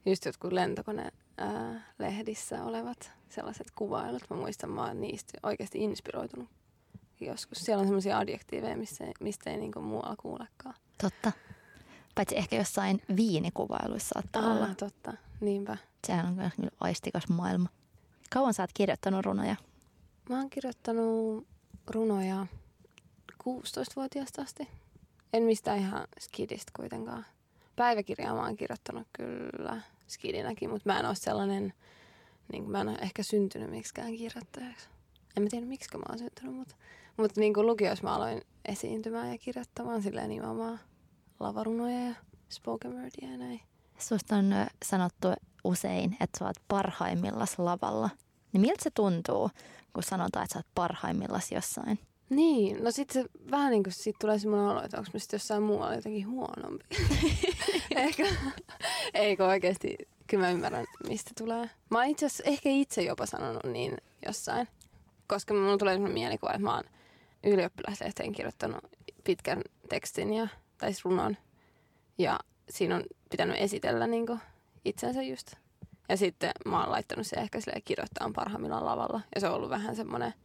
[0.05, 4.23] Just jotkut lentokone ää, lehdissä olevat sellaiset kuvailut.
[4.29, 6.49] Mä muistan, mä oon niistä oikeasti inspiroitunut
[7.21, 7.57] joskus.
[7.57, 10.75] Siellä on sellaisia adjektiiveja, mistä, mistä ei niinku muualla kuulekaan.
[11.01, 11.31] Totta.
[12.19, 14.75] Paitsi ehkä jossain viinikuvailuissa saattaa Aa, olla.
[14.75, 15.13] totta.
[15.41, 15.77] Niinpä.
[16.07, 17.69] Sehän on myös aistikas maailma.
[18.29, 19.55] Kauan sä oot kirjoittanut runoja?
[20.29, 21.47] Mä oon kirjoittanut
[21.87, 22.47] runoja
[23.43, 24.67] 16-vuotiaasta asti.
[25.33, 27.25] En mistään ihan skidistä kuitenkaan.
[27.75, 31.73] Päiväkirjaa mä oon kirjoittanut kyllä skidinäkin, mutta mä en ole sellainen,
[32.51, 34.89] niin kuin mä en ole ehkä syntynyt miksikään kirjoittajaksi.
[35.37, 36.75] En mä tiedä miksi mä oon syntynyt, mutta,
[37.17, 40.79] mutta niin kuin lukiossa mä aloin esiintymään ja kirjoittamaan silleen nimenomaan
[41.39, 42.15] lavarunoja ja
[42.49, 43.61] spoken wordia ja näin.
[43.97, 44.53] Susta on
[44.85, 45.27] sanottu
[45.63, 48.09] usein, että sä oot parhaimmillas lavalla.
[48.53, 49.49] Niin miltä se tuntuu,
[49.93, 51.99] kun sanotaan, että sä oot parhaimmillas jossain?
[52.29, 55.37] Niin, no sit se vähän niin kuin sit tulee semmoinen olo, että onko mä sitten
[55.37, 56.85] jossain muualla jotenkin huonompi.
[57.95, 58.23] ehkä,
[59.13, 59.97] eikö oikeasti,
[60.27, 61.69] kyllä mä ymmärrän, mistä tulee.
[61.89, 64.67] Mä oon itse asiassa ehkä itse jopa sanonut niin jossain,
[65.27, 66.83] koska mulla tulee semmoinen mielikuva, että mä oon
[67.43, 68.83] ylioppilaslehteen kirjoittanut
[69.23, 70.47] pitkän tekstin ja,
[70.79, 71.37] tai siis runon.
[72.17, 72.39] Ja
[72.69, 74.39] siinä on pitänyt esitellä niin kuin
[74.85, 75.53] itsensä just.
[76.09, 79.21] Ja sitten mä oon laittanut se ehkä silleen kirjoittaa parhaimmillaan lavalla.
[79.35, 80.33] Ja se on ollut vähän semmoinen–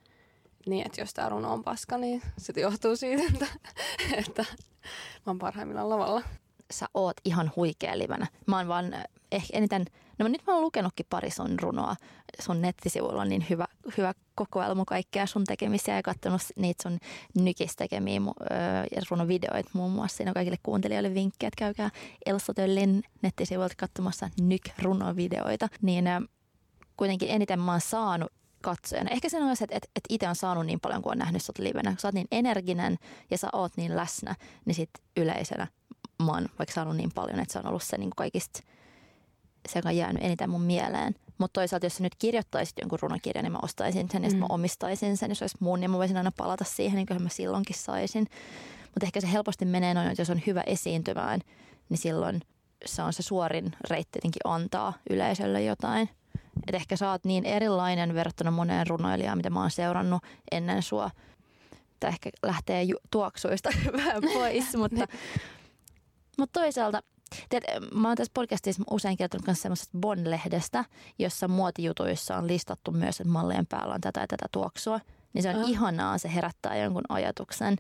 [0.66, 3.47] niin, että jos tämä runo on paska, niin se johtuu siitä, että,
[4.12, 4.44] että
[4.92, 6.23] mä oon parhaimmillaan lavalla.
[6.70, 8.27] Sä oot ihan huikea livenä.
[8.47, 8.94] Mä oon vaan
[9.33, 9.85] ehkä eniten,
[10.18, 11.96] no nyt mä oon lukenutkin pari sun runoa.
[12.40, 16.98] Sun nettisivuilla on niin hyvä, hyvä kokoelma kaikkea sun tekemisiä ja katsonut niitä sun
[17.38, 20.16] nykistä tekemiä öö, runovideoita muun muassa.
[20.16, 21.90] Siinä on kaikille kuuntelijoille vinkkejä, että käykää
[22.27, 25.68] Elsa Töllin nettisivuilta katsomassa nyk-runovideoita.
[25.83, 26.05] Niin
[26.96, 29.11] kuitenkin eniten mä oon saanut katsojana.
[29.11, 31.42] Ehkä se on myös, että, että, että itse on saanut niin paljon, kun on nähnyt
[31.42, 31.90] sut livenä.
[31.90, 32.96] Kun sä oot niin energinen
[33.31, 35.66] ja sä oot niin läsnä, niin sit yleisönä
[36.22, 38.61] mä oon vaikka saanut niin paljon, että se on ollut se niin kaikista,
[39.68, 41.14] se on jäänyt eniten mun mieleen.
[41.38, 44.37] Mutta toisaalta, jos sä nyt kirjoittaisit jonkun runokirjan, niin mä ostaisin sen ja mm.
[44.37, 45.31] mä omistaisin sen.
[45.31, 48.27] Jos olisi mun, niin mä voisin aina palata siihen, niin kuin mä silloinkin saisin.
[48.83, 51.40] Mutta ehkä se helposti menee noin, että jos on hyvä esiintymään,
[51.88, 52.40] niin silloin
[52.87, 56.09] se on se suorin reitti tietenkin antaa yleisölle jotain–
[56.57, 60.22] että ehkä sä oot niin erilainen verrattuna moneen runoilijaan, mitä mä oon seurannut
[60.53, 61.11] ennen sua.
[62.00, 65.07] Tai ehkä lähtee ju- tuoksuista vähän pois, mutta,
[66.38, 67.03] mutta toisaalta
[67.48, 70.84] Tiedät, mä oon tässä podcastissa usein kertonut myös semmoisesta Bon-lehdestä,
[71.18, 75.00] jossa muotijutuissa on listattu myös, että mallien päällä on tätä ja tätä tuoksua.
[75.32, 75.68] Niin se on oh.
[75.68, 77.76] ihanaa, se herättää jonkun ajatuksen.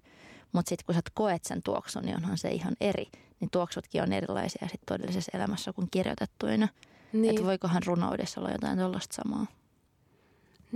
[0.52, 3.06] Mutta sitten kun sä koet sen tuoksun, niin onhan se ihan eri.
[3.40, 6.68] Niin tuoksutkin on erilaisia sit todellisessa elämässä kuin kirjoitettuina.
[7.12, 7.30] Niin.
[7.30, 9.46] Että voikohan runoudessa olla jotain tuollaista samaa.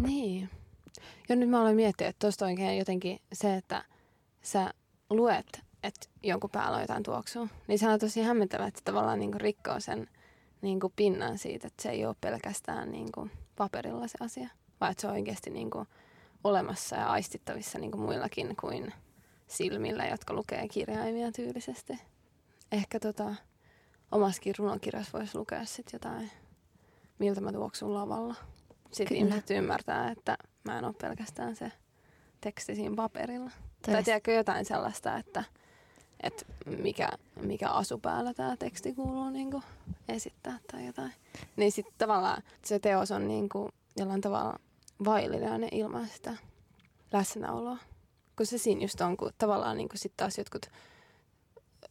[0.02, 0.50] Niin.
[1.28, 3.84] Ja nyt mä aloin miettiä, että tuosta oikein jotenkin se, että
[4.42, 4.74] sä
[5.10, 9.40] luet, että jonkun päällä on jotain tuoksua, niin se on tosi hämmentävää, että tavallaan niin
[9.40, 10.08] rikkoo sen
[10.62, 13.08] niin pinnan siitä, että se ei ole pelkästään niin
[13.56, 14.48] paperilla se asia,
[14.80, 15.70] vaan että se on oikeasti niin
[16.44, 18.92] olemassa ja aistittavissa niin muillakin kuin
[19.46, 21.98] silmillä, jotka lukee kirjaimia tyylisesti.
[22.72, 23.34] Ehkä tota,
[24.12, 26.30] omassakin runokirjassa voisi lukea sitten jotain,
[27.18, 28.34] miltä mä tuoksun lavalla.
[28.90, 29.28] Sitten Kyllä.
[29.28, 31.72] ihmiset ymmärtää, että mä en ole pelkästään se
[32.40, 33.50] teksti siinä paperilla.
[33.50, 33.92] Teist.
[33.92, 35.44] Tai tiedätkö jotain sellaista, että,
[36.22, 37.08] että mikä,
[37.40, 39.62] mikä asu päällä tämä teksti kuuluu niin kuin
[40.08, 41.12] esittää tai jotain.
[41.56, 44.58] Niin sitten tavallaan se teos on niin kuin jollain tavalla
[45.04, 46.36] vaillinen ilman sitä
[47.12, 47.78] läsnäoloa.
[48.36, 50.66] Kun se siinä just on, kun tavallaan niin kuin sit taas jotkut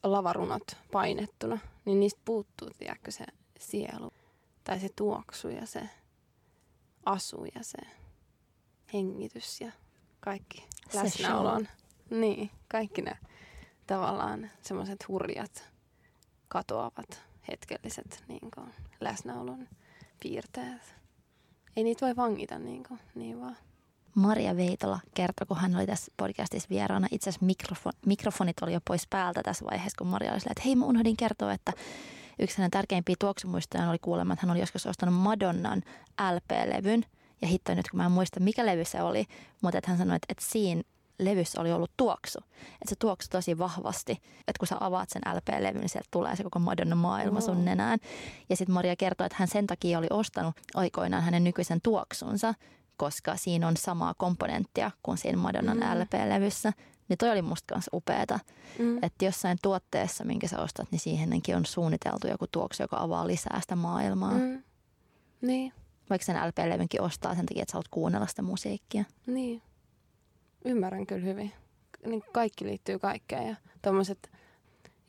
[0.04, 3.26] lavarunot painettuna, niin niistä puuttuu, tiedätkö, se
[3.60, 4.10] sielu.
[4.64, 5.90] Tai se tuoksu ja se
[7.06, 7.78] asu ja se
[8.94, 9.72] hengitys ja
[10.20, 11.68] kaikki läsnäolon.
[12.10, 13.18] Niin, kaikki ne
[13.88, 15.64] tavallaan semmoiset hurjat,
[16.48, 18.70] katoavat, hetkelliset niin kuin,
[19.02, 19.68] läsnäolon
[20.24, 20.96] piirteet.
[21.76, 23.58] Ei niitä voi vangita niin, kuin, niin vaan.
[24.16, 27.08] Maria Veitola kertoi, kun hän oli tässä podcastissa vieraana.
[27.12, 30.64] Itse asiassa mikrofon, mikrofonit oli jo pois päältä tässä vaiheessa, kun Maria oli sillä, että
[30.66, 31.74] hei, mä unohdin kertoa, että
[32.40, 35.82] yksi hänen tärkeimpiä tuoksumuistojaan oli kuulemma, että hän oli joskus ostanut Madonnan
[36.34, 37.06] LP-levyn.
[37.42, 39.26] Ja hitto nyt, kun mä en muista, mikä levy se oli,
[39.62, 40.82] mutta että hän sanoi, että, että siinä
[41.20, 42.40] levyssä oli ollut tuoksu.
[42.64, 44.12] Että se tuoksu tosi vahvasti.
[44.12, 48.00] Että kun sä avaat sen LP-levyn, niin sieltä tulee se koko Madonna maailma sun nenään.
[48.50, 52.54] Ja sitten Maria kertoi, että hän sen takia oli ostanut aikoinaan hänen nykyisen tuoksunsa,
[52.98, 56.02] koska siinä on samaa komponenttia kuin siinä Madonnan mm.
[56.02, 56.74] LP-levyssä.
[57.10, 58.40] Niin toi oli musta kanssa upeeta,
[58.80, 58.98] mm.
[59.04, 63.62] että jossain tuotteessa, minkä sä ostat, niin siihenkin on suunniteltu joku tuoksu, joka avaa lisää
[63.62, 64.34] sitä maailmaa.
[64.34, 64.64] Mm.
[65.42, 65.74] Niin.
[66.10, 69.04] Vaikka sen LP-levynkin ostaa sen takia, että sä haluat kuunnella sitä musiikkia.
[69.26, 69.62] Niin.
[70.68, 71.52] Ymmärrän kyllä hyvin.
[72.06, 74.32] Niin kaikki liittyy kaikkeen ja tommoset,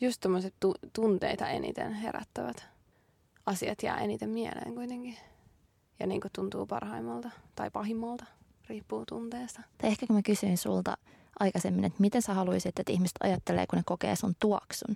[0.01, 2.67] just tommoset tu- tunteita eniten herättävät
[3.47, 5.17] asiat jää eniten mieleen kuitenkin.
[6.01, 8.25] Ja niin kuin tuntuu parhaimmalta tai pahimmalta,
[8.69, 9.63] riippuu tunteesta.
[9.79, 10.97] Tai ehkä kun mä kysyin sulta
[11.41, 14.95] aikaisemmin, että miten sä haluaisit, että ihmiset ajattelee, kun ne kokee sun tuoksun,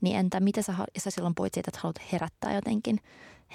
[0.00, 3.00] niin entä mitä sä, sä silloin puhuit siitä, että haluat herättää jotenkin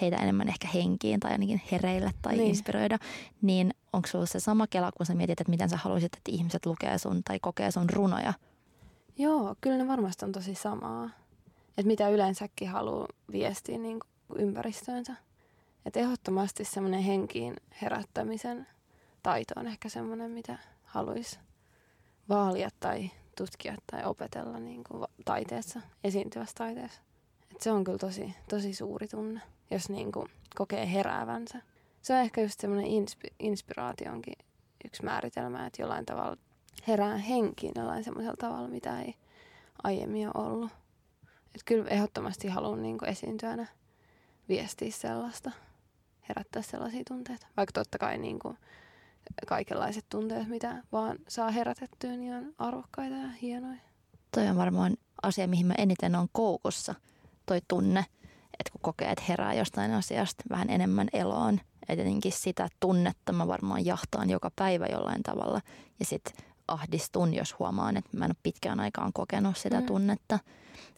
[0.02, 2.48] heitä enemmän ehkä henkiin tai ainakin hereillä tai niin.
[2.48, 2.98] inspiroida,
[3.42, 6.66] niin onko sulla se sama kela, kun sä mietit, että miten sä haluaisit, että ihmiset
[6.66, 8.34] lukee sun tai kokee sun runoja?
[9.18, 11.10] Joo, kyllä ne varmasti on tosi samaa.
[11.70, 14.00] Että mitä yleensäkin haluaa viestiä niin
[14.36, 15.16] ympäristöönsä.
[15.86, 18.68] Että ehdottomasti semmoinen henkiin herättämisen
[19.24, 21.40] taito on ehkä semmoinen, mitä haluaisi
[22.30, 27.02] vaalia tai tutkia tai opetella niin kuin taiteessa, esiintyvässä taiteessa.
[27.52, 31.62] Et se on kyllä tosi, tosi suuri tunne, jos niin kuin kokee heräävänsä.
[32.02, 34.36] Se on ehkä just semmoinen inspi- inspiraationkin
[34.86, 36.38] yksi määritelmä, että jollain tavalla
[36.88, 39.16] herää henkiin jollain semmoisella tavalla, mitä ei
[39.84, 40.72] aiemmin ole ollut.
[41.56, 43.68] Et kyllä ehdottomasti haluan niin kuin esiintyänä
[44.50, 45.52] viestiä sellaista,
[46.30, 47.48] herättää sellaisia tunteita.
[47.58, 48.58] Vaikka totta kai niin kuin
[49.48, 53.80] kaikenlaiset tunteet, mitä vaan saa herätettyä, niin on arvokkaita ja hienoja.
[54.32, 56.96] Toi on varmaan asia, mihin mä eniten on koukussa,
[57.46, 58.06] toi tunne,
[58.60, 61.62] että kun kokee, että herää jostain asiasta vähän enemmän eloon.
[61.90, 65.62] Että jotenkin sitä tunnetta mä varmaan jahtaan joka päivä jollain tavalla.
[66.00, 66.34] Ja sitten
[66.68, 69.86] ahdistun, jos huomaan, että mä en ole pitkään aikaan kokenut sitä mm.
[69.86, 70.40] tunnetta.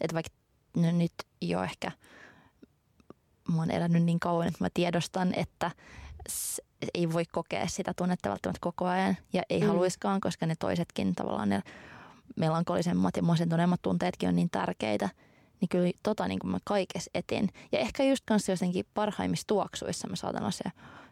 [0.01, 0.33] Että vaikka
[0.77, 1.91] no nyt jo ehkä
[3.53, 5.71] mä oon elänyt niin kauan, että mä tiedostan, että
[6.93, 9.67] ei voi kokea sitä tunnetta välttämättä koko ajan ja ei mm.
[9.67, 11.61] haluiskaan, koska ne toisetkin tavallaan ne
[12.35, 15.09] melankolisemmat ja masentuneemmat tunteetkin on niin tärkeitä.
[15.61, 17.49] Niin kyllä tota niin kuin mä kaikessa etin.
[17.71, 20.71] Ja ehkä just kanssa jotenkin parhaimmissa tuoksuissa mä saatan asia,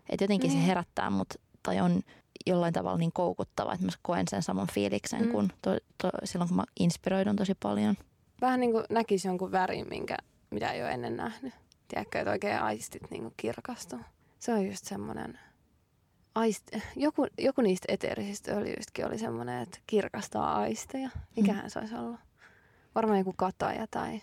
[0.09, 0.53] että jotenkin mm.
[0.53, 0.67] se niin.
[0.67, 2.01] herättää mut tai on
[2.45, 5.31] jollain tavalla niin koukuttava, että mä koen sen saman fiiliksen mm.
[5.31, 7.95] kuin to, to, silloin, kun mä inspiroidun tosi paljon.
[8.41, 10.17] Vähän niin kuin näkisi jonkun värin, minkä,
[10.49, 11.53] mitä ei ole ennen nähnyt.
[11.87, 13.99] Tiedätkö, että oikein aistit niin kuin kirkastuu.
[14.39, 15.39] Se on just semmoinen
[16.35, 16.63] aist,
[16.95, 21.09] joku, joku niistä eteerisistä öljyistäkin oli semmoinen, että kirkastaa aisteja.
[21.35, 21.69] Mikähän mm.
[21.69, 22.19] se olisi ollut?
[22.95, 24.21] Varmaan joku kataja tai,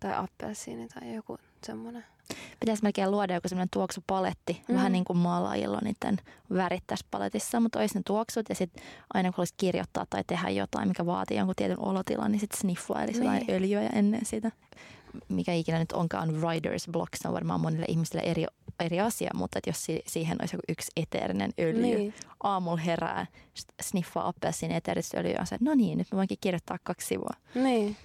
[0.00, 2.04] tai appelsiini tai joku semmoinen.
[2.60, 4.74] Pitäisi melkein luoda joku semmoinen tuoksupaletti, mm.
[4.74, 6.16] vähän niin kuin maalaajilla niiden
[6.54, 8.84] värit tässä paletissa, mutta olisi ne tuoksut ja sitten
[9.14, 13.12] aina kun haluaisit kirjoittaa tai tehdä jotain, mikä vaatii jonkun tietyn olotilan, niin sitten sniffaili
[13.12, 13.44] niin.
[13.48, 14.52] öljyä ennen sitä.
[15.28, 18.46] Mikä ikinä nyt onkaan writer's block, se on varmaan monille ihmisille eri
[18.80, 22.14] eri asia, mutta että jos siihen olisi joku yksi eteerinen öljy, niin.
[22.42, 23.26] aamulla herää,
[23.82, 27.30] sniffaa appelsiin eteeristä öljyä ja se, no niin, nyt mä voinkin kirjoittaa kaksi sivua.
[27.54, 27.96] Niin.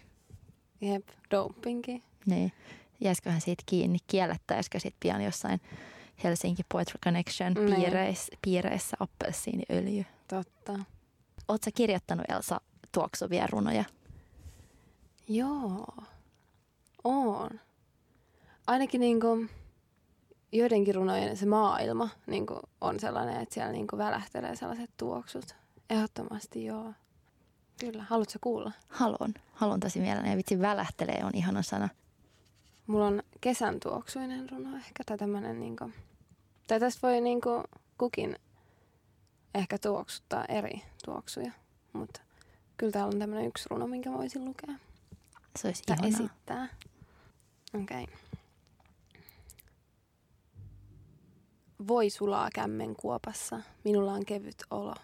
[0.84, 2.04] Jep, dopingki.
[2.26, 2.52] Niin.
[3.00, 5.62] Jäisiköhän siitä kiinni, kiellettäisikö sitten pian jossain
[6.24, 7.76] Helsinki Poetry Connection niin.
[7.76, 10.06] piireissä, piireissä appelsiiniöljy.
[10.28, 10.80] Totta.
[11.48, 13.84] Oletko kirjoittanut Elsa tuoksuvia runoja?
[15.28, 15.88] Joo,
[17.04, 17.50] on.
[18.68, 19.46] Ainakin niinku,
[20.52, 25.56] joidenkin runojen se maailma niin kuin on sellainen, että siellä niin kuin välähtelee sellaiset tuoksut.
[25.90, 26.94] Ehdottomasti joo.
[27.80, 28.04] Kyllä.
[28.04, 28.72] Haluatko kuulla?
[28.90, 29.34] Haluan.
[29.54, 30.30] Haluan tosi mielelläni.
[30.30, 31.90] Ja vitsi välähtelee on ihana sana.
[32.88, 35.04] Mulla on kesän tuoksuinen runo ehkä.
[35.06, 35.94] Tai tämmönen niin kuin,
[36.68, 37.64] tai tästä voi niin kuin
[37.98, 38.36] kukin
[39.54, 41.52] ehkä tuoksuttaa eri tuoksuja.
[41.94, 42.22] Mutta
[42.78, 44.76] kyllä täällä on tämmöinen yksi runo, minkä voisin lukea.
[45.60, 46.08] Se olisi ihanaa.
[46.08, 46.68] esittää.
[47.82, 48.04] Okei.
[48.04, 48.16] Okay.
[51.88, 54.96] Voi sulaa kämmen kuopassa, minulla on kevyt olo.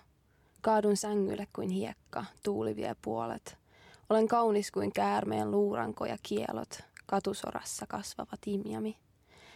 [0.62, 3.58] Kaadun sängylle kuin hiekka, tuuli vie puolet.
[4.10, 8.98] Olen kaunis kuin käärmeen luuranko ja kielot, katusorassa kasvava timjami.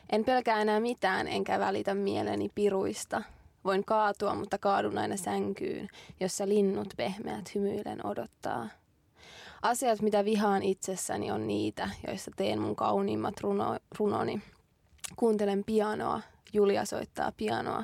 [0.09, 3.23] En pelkää enää mitään, enkä välitä mieleni piruista.
[3.63, 5.89] Voin kaatua, mutta kaadun aina sänkyyn,
[6.19, 8.67] jossa linnut pehmeät hymyilen odottaa.
[9.61, 14.41] Asiat, mitä vihaan itsessäni, on niitä, joissa teen mun kauniimmat runo, runoni.
[15.15, 16.21] Kuuntelen pianoa,
[16.53, 17.83] Julia soittaa pianoa.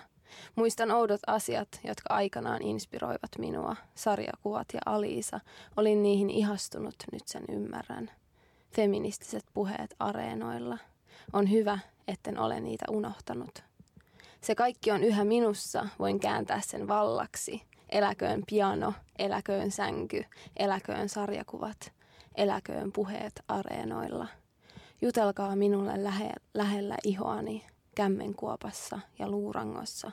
[0.56, 3.76] Muistan oudot asiat, jotka aikanaan inspiroivat minua.
[3.96, 5.40] Sarjakuvat ja Aliisa.
[5.78, 8.12] Olin niihin ihastunut, nyt sen ymmärrän.
[8.72, 10.78] Feministiset puheet areenoilla.
[11.34, 13.64] On hyvä, etten ole niitä unohtanut.
[14.42, 17.62] Se kaikki on yhä minussa, voin kääntää sen vallaksi.
[17.90, 20.24] Eläköön piano, eläköön sänky,
[20.58, 21.94] eläköön sarjakuvat,
[22.36, 24.28] eläköön puheet areenoilla.
[25.02, 27.66] Jutelkaa minulle lähe- lähellä ihoani,
[28.00, 30.12] kämmenkuopassa ja luurangossa.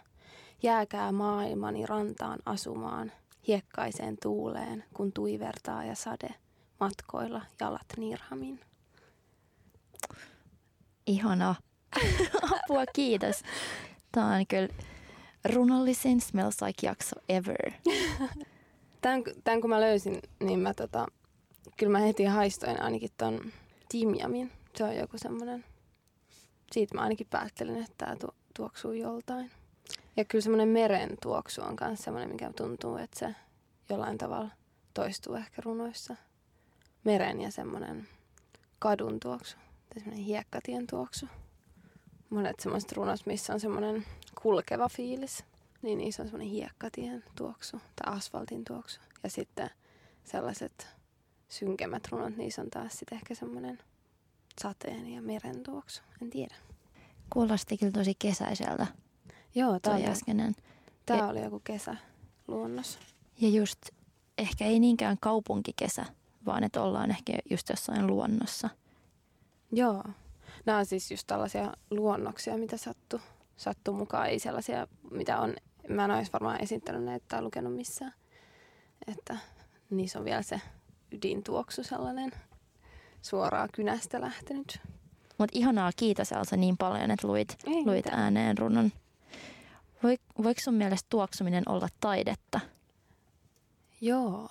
[0.63, 3.13] Jääkää maailmani rantaan asumaan,
[3.47, 6.35] hiekkaiseen tuuleen, kun tuivertaa ja sade,
[6.81, 8.61] matkoilla jalat nirhamin.
[11.07, 11.55] Ihana.
[12.57, 13.43] Apua, kiitos.
[14.13, 14.69] Tämä on kyllä
[15.45, 17.73] runollisin Smells Like jakso ever.
[19.03, 21.07] Tämän, tämän kun mä löysin, niin mä tota,
[21.77, 23.41] kyllä mä heti haistoin ainakin ton
[23.89, 24.53] timjamin.
[24.75, 25.65] Se on joku semmoinen
[26.73, 29.51] siitä mä ainakin päättelin, että tämä tu- tuoksuu joltain.
[30.17, 33.35] Ja kyllä semmoinen meren tuoksu on myös semmoinen, mikä tuntuu, että se
[33.91, 34.51] jollain tavalla
[34.95, 36.17] toistuu ehkä runoissa.
[37.05, 38.09] Meren ja semmoinen
[38.79, 41.27] kadun tuoksu tai semmoinen hiekkatien tuoksu.
[42.31, 44.07] Monet semmoiset runot, missä on semmoinen
[44.43, 45.45] kulkeva fiilis,
[45.83, 49.01] niin niissä on semmoinen hiekkatien tuoksu tai asfaltin tuoksu.
[49.23, 49.71] Ja sitten
[50.25, 50.89] sellaiset
[51.49, 53.79] synkemmät runot, niissä on taas sitten ehkä semmoinen
[54.61, 56.03] sateen ja meren tuoksu.
[56.23, 56.55] En tiedä.
[57.33, 58.87] Kuulosti kyllä tosi kesäiseltä.
[59.55, 60.55] Joo, tämä, äskeinen.
[61.07, 61.97] tämä Ja- oli joku kesä
[62.49, 62.99] luonnos.
[63.41, 63.79] Ja just
[64.39, 66.05] ehkä ei niinkään kaupunkikesä,
[66.47, 68.71] vaan että ollaan ehkä just jossain luonnossa.
[69.73, 70.05] Joo.
[70.67, 73.21] Nämä on siis just tällaisia luonnoksia, mitä sattuu
[73.57, 74.27] sattu mukaan.
[74.27, 75.55] Ei sellaisia, mitä on,
[75.89, 78.13] mä en olisi varmaan esittänyt näitä tai lukenut missään.
[79.07, 79.37] Että
[79.91, 80.61] niissä on vielä se
[81.13, 82.33] ydintuoksu sellainen
[83.27, 84.81] suoraan kynästä lähtenyt.
[85.39, 88.23] Mutta ihanaa, kiitos Elsa niin paljon, että luit, Ei luit mitään.
[88.23, 88.93] ääneen runon.
[90.03, 92.61] Voi, voiko sun mielestä tuoksuminen olla taidetta?
[94.01, 94.49] Joo,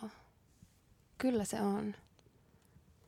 [1.17, 1.95] kyllä se on.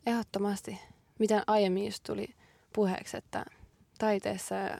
[0.05, 0.79] Ehdottomasti.
[1.19, 2.35] Miten aiemmin just tuli
[2.73, 3.45] puheeksi, että
[3.99, 4.77] taiteessa ja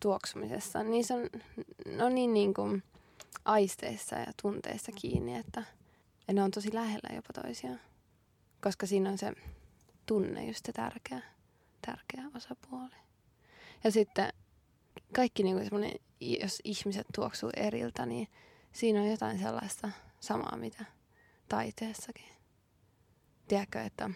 [0.00, 1.20] tuoksumisessa, niin se on
[1.96, 2.82] no niin, niin kuin
[3.44, 5.62] aisteissa ja tunteissa kiinni, että
[6.28, 7.80] ja ne on tosi lähellä jopa toisiaan.
[8.62, 9.32] Koska siinä on se
[10.08, 11.22] tunne just se tärkeä,
[11.86, 12.96] tärkeä osapuoli.
[13.84, 14.32] Ja sitten
[15.14, 18.28] kaikki niin kuin jos ihmiset tuoksuu eriltä, niin
[18.72, 19.90] siinä on jotain sellaista
[20.20, 20.84] samaa, mitä
[21.48, 22.28] taiteessakin.
[23.48, 24.10] Tiedätkö, että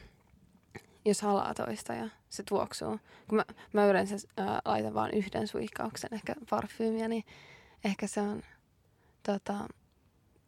[1.04, 2.98] jos halaa toista ja se tuoksuu.
[3.28, 7.24] Kun mä, mä yleensä ää, laitan vaan yhden suihkauksen, ehkä parfyymiä, niin
[7.84, 8.42] ehkä se on
[9.22, 9.68] tota,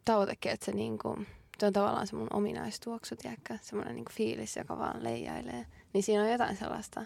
[0.05, 1.17] tavoitekin, että se, niinku,
[1.59, 3.57] se on tavallaan se mun ominaistuoksu, tiedätkö?
[3.61, 5.65] Semmoinen niinku fiilis, joka vaan leijailee.
[5.93, 7.05] Niin siinä on jotain sellaista,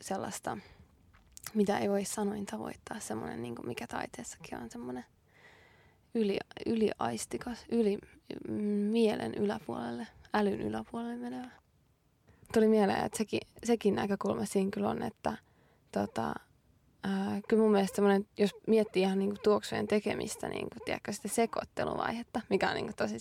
[0.00, 0.58] sellaista
[1.54, 3.00] mitä ei voi sanoin tavoittaa.
[3.00, 5.04] Semmoinen, niinku, mikä taiteessakin on semmoinen
[6.14, 7.98] yli, yliaistikas, yli
[8.48, 11.50] mm, mielen yläpuolelle, älyn yläpuolelle menevä.
[12.52, 15.36] Tuli mieleen, että sekin, sekin näkökulma siinä kyllä on, että
[15.92, 16.34] tota,
[17.02, 22.40] ää, kyllä mun mielestä semmoinen, jos miettii ihan niinku tuoksujen tekemistä, niinku, tiedätkö, sitä sekoitteluvaihetta,
[22.50, 23.16] mikä on niinku tosi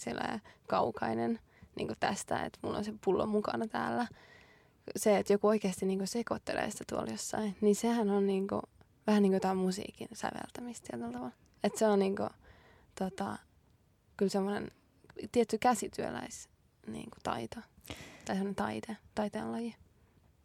[0.67, 1.39] kaukainen
[1.75, 4.07] niinku tästä, että mulla on se pullo mukana täällä.
[4.95, 8.61] Se, että joku oikeasti niinku sekoittelee sitä tuolla jossain, niin sehän on niinku,
[9.07, 11.35] vähän niin kuin jotain musiikin säveltämistä tietyllä tavalla.
[11.63, 12.27] Että se on niinku,
[12.99, 13.37] tota,
[14.17, 14.71] kyllä semmoinen
[15.31, 16.49] tietty käsityöläis
[16.87, 17.59] niin kuin taito.
[18.25, 19.75] Tai semmoinen taite, taiteen laji.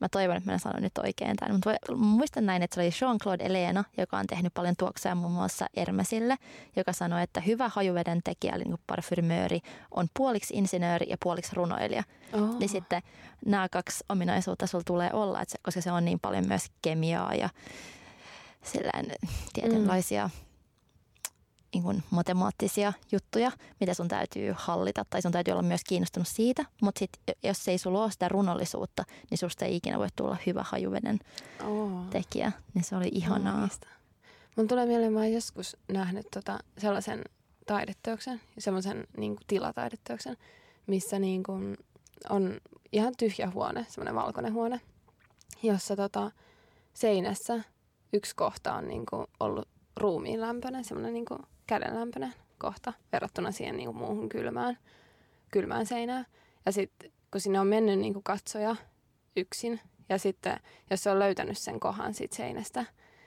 [0.03, 1.55] Mä toivon, että mä sanon nyt oikein tämän.
[1.55, 5.67] Mutta muistan näin, että se oli Jean-Claude Elena, joka on tehnyt paljon tuoksuja muun muassa
[5.77, 6.37] Hermesille,
[6.77, 12.03] joka sanoi, että hyvä hajuveden tekijä, eli niin parfymööri, on puoliksi insinööri ja puoliksi runoilija.
[12.33, 12.59] Oh.
[12.59, 13.03] Niin sitten
[13.47, 17.35] nämä kaksi ominaisuutta sulla tulee olla, että se, koska se on niin paljon myös kemiaa
[17.35, 17.49] ja
[18.65, 19.07] sillään
[19.53, 20.31] tietynlaisia
[21.75, 26.65] niin kuin matemaattisia juttuja, mitä sun täytyy hallita tai sun täytyy olla myös kiinnostunut siitä.
[26.83, 27.11] Mutta sit,
[27.43, 31.19] jos ei sulla ole sitä runollisuutta, niin susta ei ikinä voi tulla hyvä hajuveden
[31.65, 32.07] oh.
[32.11, 32.53] tekijä.
[32.75, 33.57] Niin se oli ihanaa.
[33.57, 33.89] Maagista.
[34.57, 37.25] Mun tulee mieleen, mä oon joskus nähnyt tota, sellaisen
[37.67, 40.37] taideteoksen, semmoisen niin tilataideteoksen,
[40.87, 41.77] missä niin kuin
[42.31, 42.61] on
[42.93, 44.81] ihan tyhjä huone, semmoinen valkoinen huone,
[45.63, 46.31] jossa tota,
[46.95, 47.61] seinässä
[48.13, 51.41] yksi kohta on niin kuin ollut ruumiinlämpöinen, semmoinen niin kuin
[51.73, 54.79] kädenlämpöinen kohta verrattuna siihen niin kuin muuhun kylmään,
[55.53, 56.27] kylmään seinään.
[56.67, 58.77] Ja sitten kun sinne on mennyt niin kuin katsoja
[59.37, 60.61] yksin, ja sitten
[60.91, 62.85] jos se on löytänyt sen kohan siitä seinästä,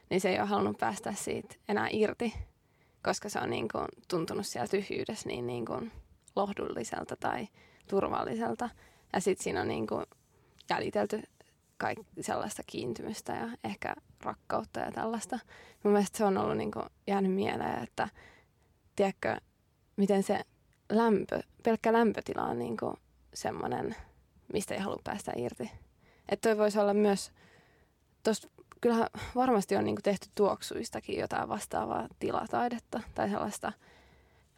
[0.10, 2.34] niin se ei ole halunnut päästä siitä enää irti,
[3.04, 5.92] koska se on niin kuin tuntunut siellä tyhjyydessä niin, niin kuin
[6.36, 7.48] lohdulliselta tai
[7.90, 8.70] turvalliselta.
[9.14, 10.06] Ja sitten siinä on niin kuin
[10.70, 11.24] jäljitelty
[11.78, 15.40] kaikki sellaista kiintymystä ja ehkä rakkautta ja tällaista.
[15.84, 18.10] Mun mielestä se on ollut niin kuin jäänyt mieleen, että
[18.96, 19.38] tiedätkö,
[19.96, 20.42] miten se
[20.92, 22.94] lämpö, pelkkä lämpötila on niin kuin
[23.34, 23.96] semmoinen,
[24.54, 25.72] mistä ei halua päästä irti.
[26.30, 27.32] Että toi voisi olla myös,
[28.24, 28.48] tosta,
[28.82, 33.72] kyllähän varmasti on niin kuin tehty tuoksuistakin jotain vastaavaa tilataidetta tai sellaista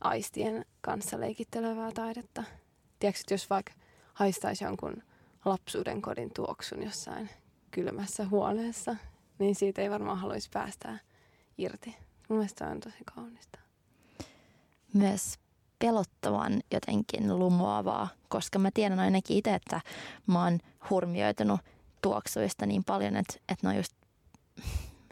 [0.02, 2.44] aistien kanssa leikittelevää taidetta.
[3.00, 3.74] Tiedätkö, että jos vaikka
[4.14, 5.04] haistaisi jonkun
[5.46, 7.30] lapsuuden kodin tuoksun jossain
[7.72, 8.96] kylmässä huoneessa,
[9.40, 10.98] niin siitä ei varmaan haluaisi päästä
[11.58, 11.96] irti.
[12.30, 13.67] Mun mielestä on tosi kaunista.
[14.94, 15.40] Myös
[15.80, 19.82] pelottavan jotenkin lumoavaa, koska mä tiedän ainakin itse, että
[20.28, 20.60] mä oon
[20.90, 21.60] hurmioitunut
[22.02, 23.94] tuoksuista niin paljon, että, että ne on just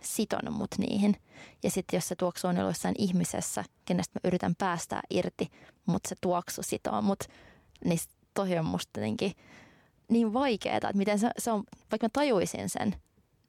[0.01, 1.15] sitonut mut niihin.
[1.63, 5.47] Ja sitten jos se tuoksu on jossain ihmisessä, kenestä mä yritän päästää irti,
[5.85, 7.23] mutta se tuoksu sitoo mut,
[7.85, 7.99] niin
[8.33, 9.31] toi on musta jotenkin
[10.09, 12.95] niin vaikeeta, että miten se, se on, vaikka mä tajuisin sen,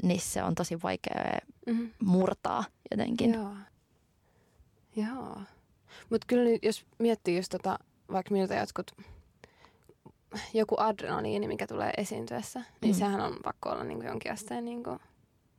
[0.03, 1.91] niin se on tosi vaikea Mm-hmm.
[2.03, 3.35] murtaa jotenkin.
[3.35, 3.55] Joo.
[4.97, 5.41] Joo.
[6.11, 7.79] Mutta kyllä nyt, jos miettii just tota,
[8.13, 8.91] vaikka miltä jotkut,
[10.55, 12.99] joku adrenaliini, mikä tulee esiintyessä, niin Mm.
[12.99, 14.99] sehän on pakko olla niinku jonkin asteen niinku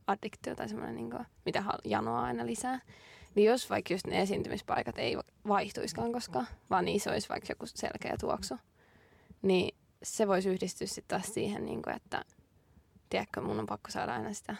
[0.06, 2.80] addiktio tai semmoinen, niinku, mitä janoaa aina lisää.
[3.34, 7.66] Niin jos vaikka just ne esiintymispaikat ei va- vaihtuiskaan koskaan, vaan niissä olisi vaikka joku
[7.66, 8.54] selkeä tuoksu,
[9.42, 12.24] niin se voisi yhdistyä sitten taas siihen, niinku, että
[13.10, 14.56] tiedätkö, mun on pakko saada aina sitä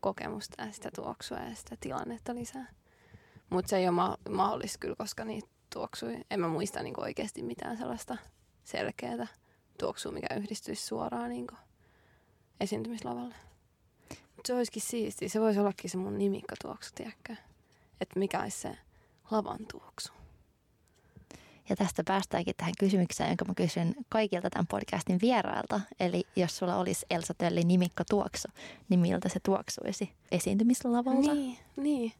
[0.00, 2.66] kokemusta ja sitä tuoksua ja sitä tilannetta lisää.
[3.50, 6.16] Mutta se ei ole ma- mahdollista kyllä, koska niitä tuoksui.
[6.30, 8.16] En mä muista niinku oikeasti mitään sellaista
[8.64, 9.26] selkeää
[9.78, 11.54] tuoksua, mikä yhdistyisi suoraan niinku
[12.60, 13.34] esiintymislavalle.
[14.36, 15.28] Mut se olisikin siistiä.
[15.28, 17.36] Se voisi ollakin se mun nimikkatuoksu, tiedätkö?
[18.00, 18.78] Että mikä olisi se
[19.30, 20.12] lavan tuoksu.
[21.68, 25.80] Ja tästä päästäänkin tähän kysymykseen, jonka mä kysyn kaikilta tämän podcastin vierailta.
[26.00, 28.48] Eli jos sulla olisi Elsa Tölli nimikko tuoksu,
[28.88, 31.34] niin miltä se tuoksuisi esiintymislavalta?
[31.34, 32.12] Niin, niin.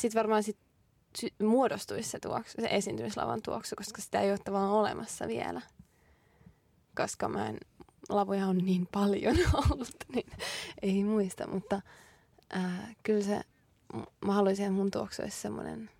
[0.00, 0.58] Sitten varmaan sit
[1.42, 5.60] muodostuisi se, tuoksu, se esiintymislavan tuoksu, koska sitä ei ole tavallaan olemassa vielä.
[6.96, 7.58] Koska mä en,
[8.08, 9.36] lavoja on niin paljon
[9.70, 10.30] ollut, niin
[10.82, 11.46] ei muista.
[11.46, 11.82] Mutta
[12.50, 13.40] ää, kyllä se,
[14.24, 15.90] mä haluaisin, että mun tuoksu olisi semmoinen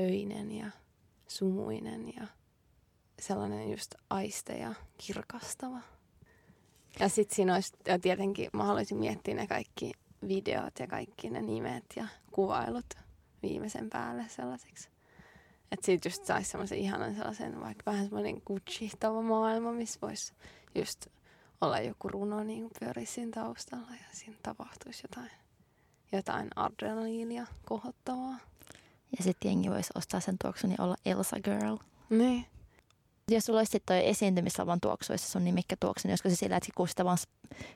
[0.00, 0.70] öinen ja
[1.28, 2.26] sumuinen ja
[3.20, 5.80] sellainen just aisteja kirkastava.
[7.00, 9.92] Ja sitten siinä olisi, ja tietenkin mä haluaisin miettiä ne kaikki
[10.28, 13.03] videot ja kaikki ne nimet ja kuvailut
[13.48, 14.88] viimeisen päälle sellaisiksi.
[15.72, 20.32] Että siitä just saisi semmoisen ihanan sellaisen, vaikka vähän semmoinen kutsihtava maailma, missä voisi
[20.74, 21.06] just
[21.60, 25.30] olla joku runo niin pyörisi taustalla ja siinä tapahtuisi jotain,
[26.12, 28.38] jotain adrenaliinia kohottavaa.
[29.18, 31.76] Ja sitten jengi voisi ostaa sen tuoksun ja olla Elsa Girl.
[32.10, 32.46] Niin.
[33.28, 36.72] Jos sulla olisi toi esiintymislavan tuoksu, jos sun nimikkä tuoksu, niin olisiko se sillä, että
[36.74, 37.18] kun sitä vaan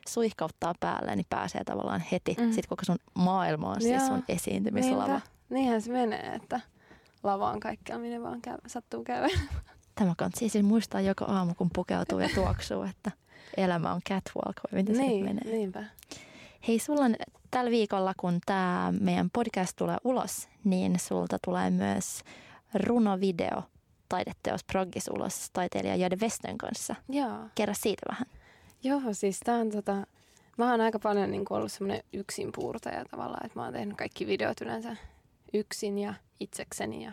[0.07, 2.35] suihkauttaa päälle, niin pääsee tavallaan heti.
[2.39, 2.45] Mm.
[2.45, 5.07] Sitten koko sun maailma on siis sun esiintymislava.
[5.07, 5.38] Niinpä.
[5.49, 6.59] Niinhän se menee, että
[7.23, 9.39] lava on kaikkea, minne vaan käy, sattuu käymään.
[9.95, 13.11] Tämä kannattaa siis muistaa joka aamu, kun pukeutuu ja tuoksuu, että
[13.57, 15.51] elämä on catwalk, vai miten se niin, menee.
[15.51, 15.83] niinpä.
[16.67, 17.15] Hei, sulla on
[17.51, 22.21] tällä viikolla, kun tämä meidän podcast tulee ulos, niin sulta tulee myös
[22.73, 23.63] runovideo
[24.09, 26.95] taideteos Proggis ulos taiteilija Jade Westön kanssa.
[27.09, 27.37] Joo.
[27.55, 28.27] Kerro siitä vähän.
[28.83, 30.07] Joo, siis tää on tota...
[30.57, 34.61] Mä oon aika paljon niin ollut semmoinen yksinpuurtaja tavallaan, että mä oon tehnyt kaikki videot
[34.61, 34.95] yleensä
[35.53, 37.11] yksin ja itsekseni ja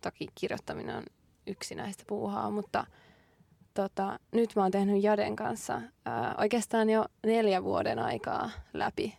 [0.00, 1.04] toki kirjoittaminen on
[1.46, 2.86] yksi näistä puuhaa, mutta
[3.74, 9.18] tota, nyt mä oon tehnyt Jaden kanssa ää, oikeastaan jo neljä vuoden aikaa läpi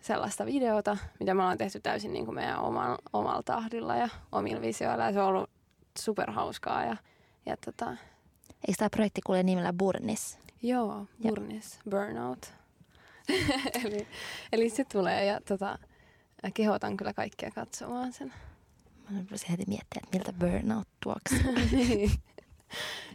[0.00, 4.60] sellaista videota, mitä me ollaan tehty täysin niin kuin meidän omalla, omalla tahdilla ja omilla
[4.60, 5.50] visioilla ja se on ollut
[5.98, 6.96] superhauskaa ja,
[7.46, 7.96] ja tota,
[8.68, 10.38] Eikö tämä projekti kuule nimellä Burnis?
[10.62, 12.52] Joo, burnis, burnout.
[13.84, 14.06] eli,
[14.52, 15.78] eli se tulee ja tota,
[16.54, 18.32] kehotan kyllä kaikkia katsomaan sen.
[19.10, 21.52] Mä rupesin heti miettiä, että miltä burnout tuoksuu.
[21.72, 22.10] Niin.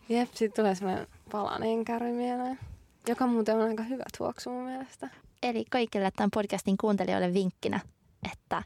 [0.09, 2.59] Jep, sitten tulee semmoinen palaneen kärry mieleen,
[3.07, 5.09] joka muuten on aika hyvä tuoksu mun mielestä.
[5.43, 7.79] Eli kaikille tämän podcastin kuuntelijoille vinkkinä,
[8.31, 8.63] että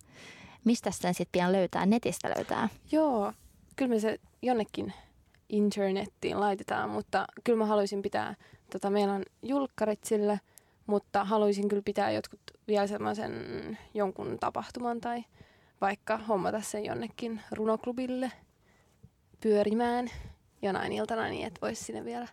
[0.66, 2.70] mistä sen sitten pian löytää, netistä löytää.
[2.92, 3.34] Joo,
[3.76, 4.94] kyllä me se jonnekin
[5.50, 8.36] internettiin laitetaan, mutta kyllä mä haluaisin pitää,
[8.72, 10.40] tota, meillä on julkkarit sille,
[10.88, 13.34] mutta haluaisin kyllä pitää jotkut vielä semmoisen
[13.94, 15.24] jonkun tapahtuman tai
[15.82, 18.32] vaikka hommata sen jonnekin runoklubille
[19.42, 20.10] pyörimään
[20.62, 22.28] jonain iltana niin, että voisi sinne vielä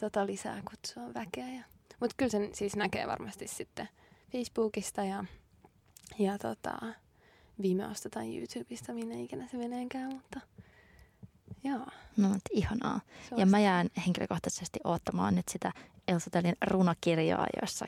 [0.00, 1.48] tota, lisää kutsua väkeä.
[1.48, 1.62] Ja...
[2.00, 3.88] Mutta kyllä sen siis näkee varmasti sitten
[4.32, 5.24] Facebookista ja,
[6.18, 6.78] ja tota,
[7.62, 10.40] Vimeosta tai YouTubesta, minne ikinä se meneekään, mutta
[11.64, 11.86] joo.
[12.16, 13.00] No, mutta ihanaa.
[13.32, 15.72] on Ja mä jään henkilökohtaisesti odottamaan nyt sitä
[16.08, 17.86] Elsa Tölin runokirjaa, jossa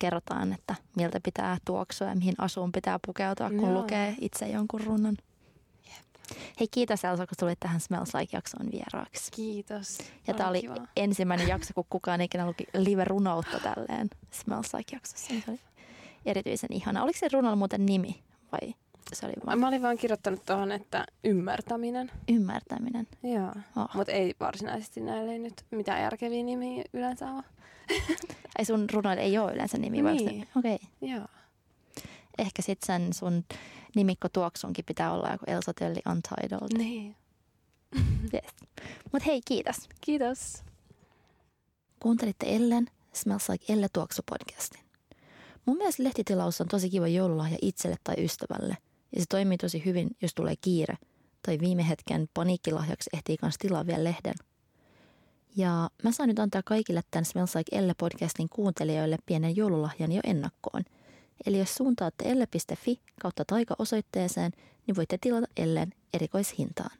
[0.00, 3.72] kerrotaan, että miltä pitää tuoksua ja mihin asuun pitää pukeutua, kun Joo.
[3.82, 5.16] lukee itse jonkun runon.
[6.60, 9.30] Hei, kiitos Elsa, kun tulit tähän Smells Like-jaksoon vieraaksi.
[9.32, 9.98] Kiitos.
[10.26, 10.74] Ja tämä oli kiva.
[10.96, 15.26] ensimmäinen jakso, kun kukaan ikinä luki live-runoutta tälleen Smells Like-jaksossa.
[15.28, 15.60] Se oli
[16.26, 17.02] erityisen ihana.
[17.02, 18.22] Oliko se runolla muuten nimi
[18.52, 18.74] vai
[19.16, 22.10] se oli vain Mä olin vaan kirjoittanut tuohon, että ymmärtäminen.
[22.28, 23.08] ymmärtäminen?
[23.22, 23.52] Joo.
[23.76, 23.88] Oh.
[23.94, 27.42] Mutta ei varsinaisesti näille nyt mitään järkeviä nimiä yleensä ole.
[28.58, 30.02] Ai sun runoilla ei ole yleensä nimi?
[30.02, 30.48] Niin.
[30.56, 30.74] Okei.
[30.74, 31.10] Okay.
[31.10, 31.26] Joo.
[32.38, 33.44] Ehkä sitten sen sun
[33.96, 36.78] nimikko tuoksunkin pitää olla joku Elsa Tölli Untitled.
[36.78, 37.16] Niin.
[38.34, 38.44] Yes.
[39.12, 39.76] Mutta hei, kiitos.
[40.00, 40.62] Kiitos.
[42.00, 44.80] Kuuntelitte Ellen Smells Like Elle tuoksu podcastin.
[45.66, 48.76] Mun mielestä lehtitilaus on tosi kiva joululahja itselle tai ystävälle.
[49.12, 50.98] Ja se toimii tosi hyvin, jos tulee kiire.
[51.42, 54.34] Tai viime hetken paniikkilahjaksi ehtii kans tilaa vielä lehden.
[55.56, 60.20] Ja mä saan nyt antaa kaikille tämän Smells Like Elle podcastin kuuntelijoille pienen joululahjan jo
[60.24, 60.84] ennakkoon.
[61.46, 64.52] Eli jos suuntaatte elle.fi kautta taika-osoitteeseen,
[64.86, 66.98] niin voitte tilata Ellen erikoishintaan.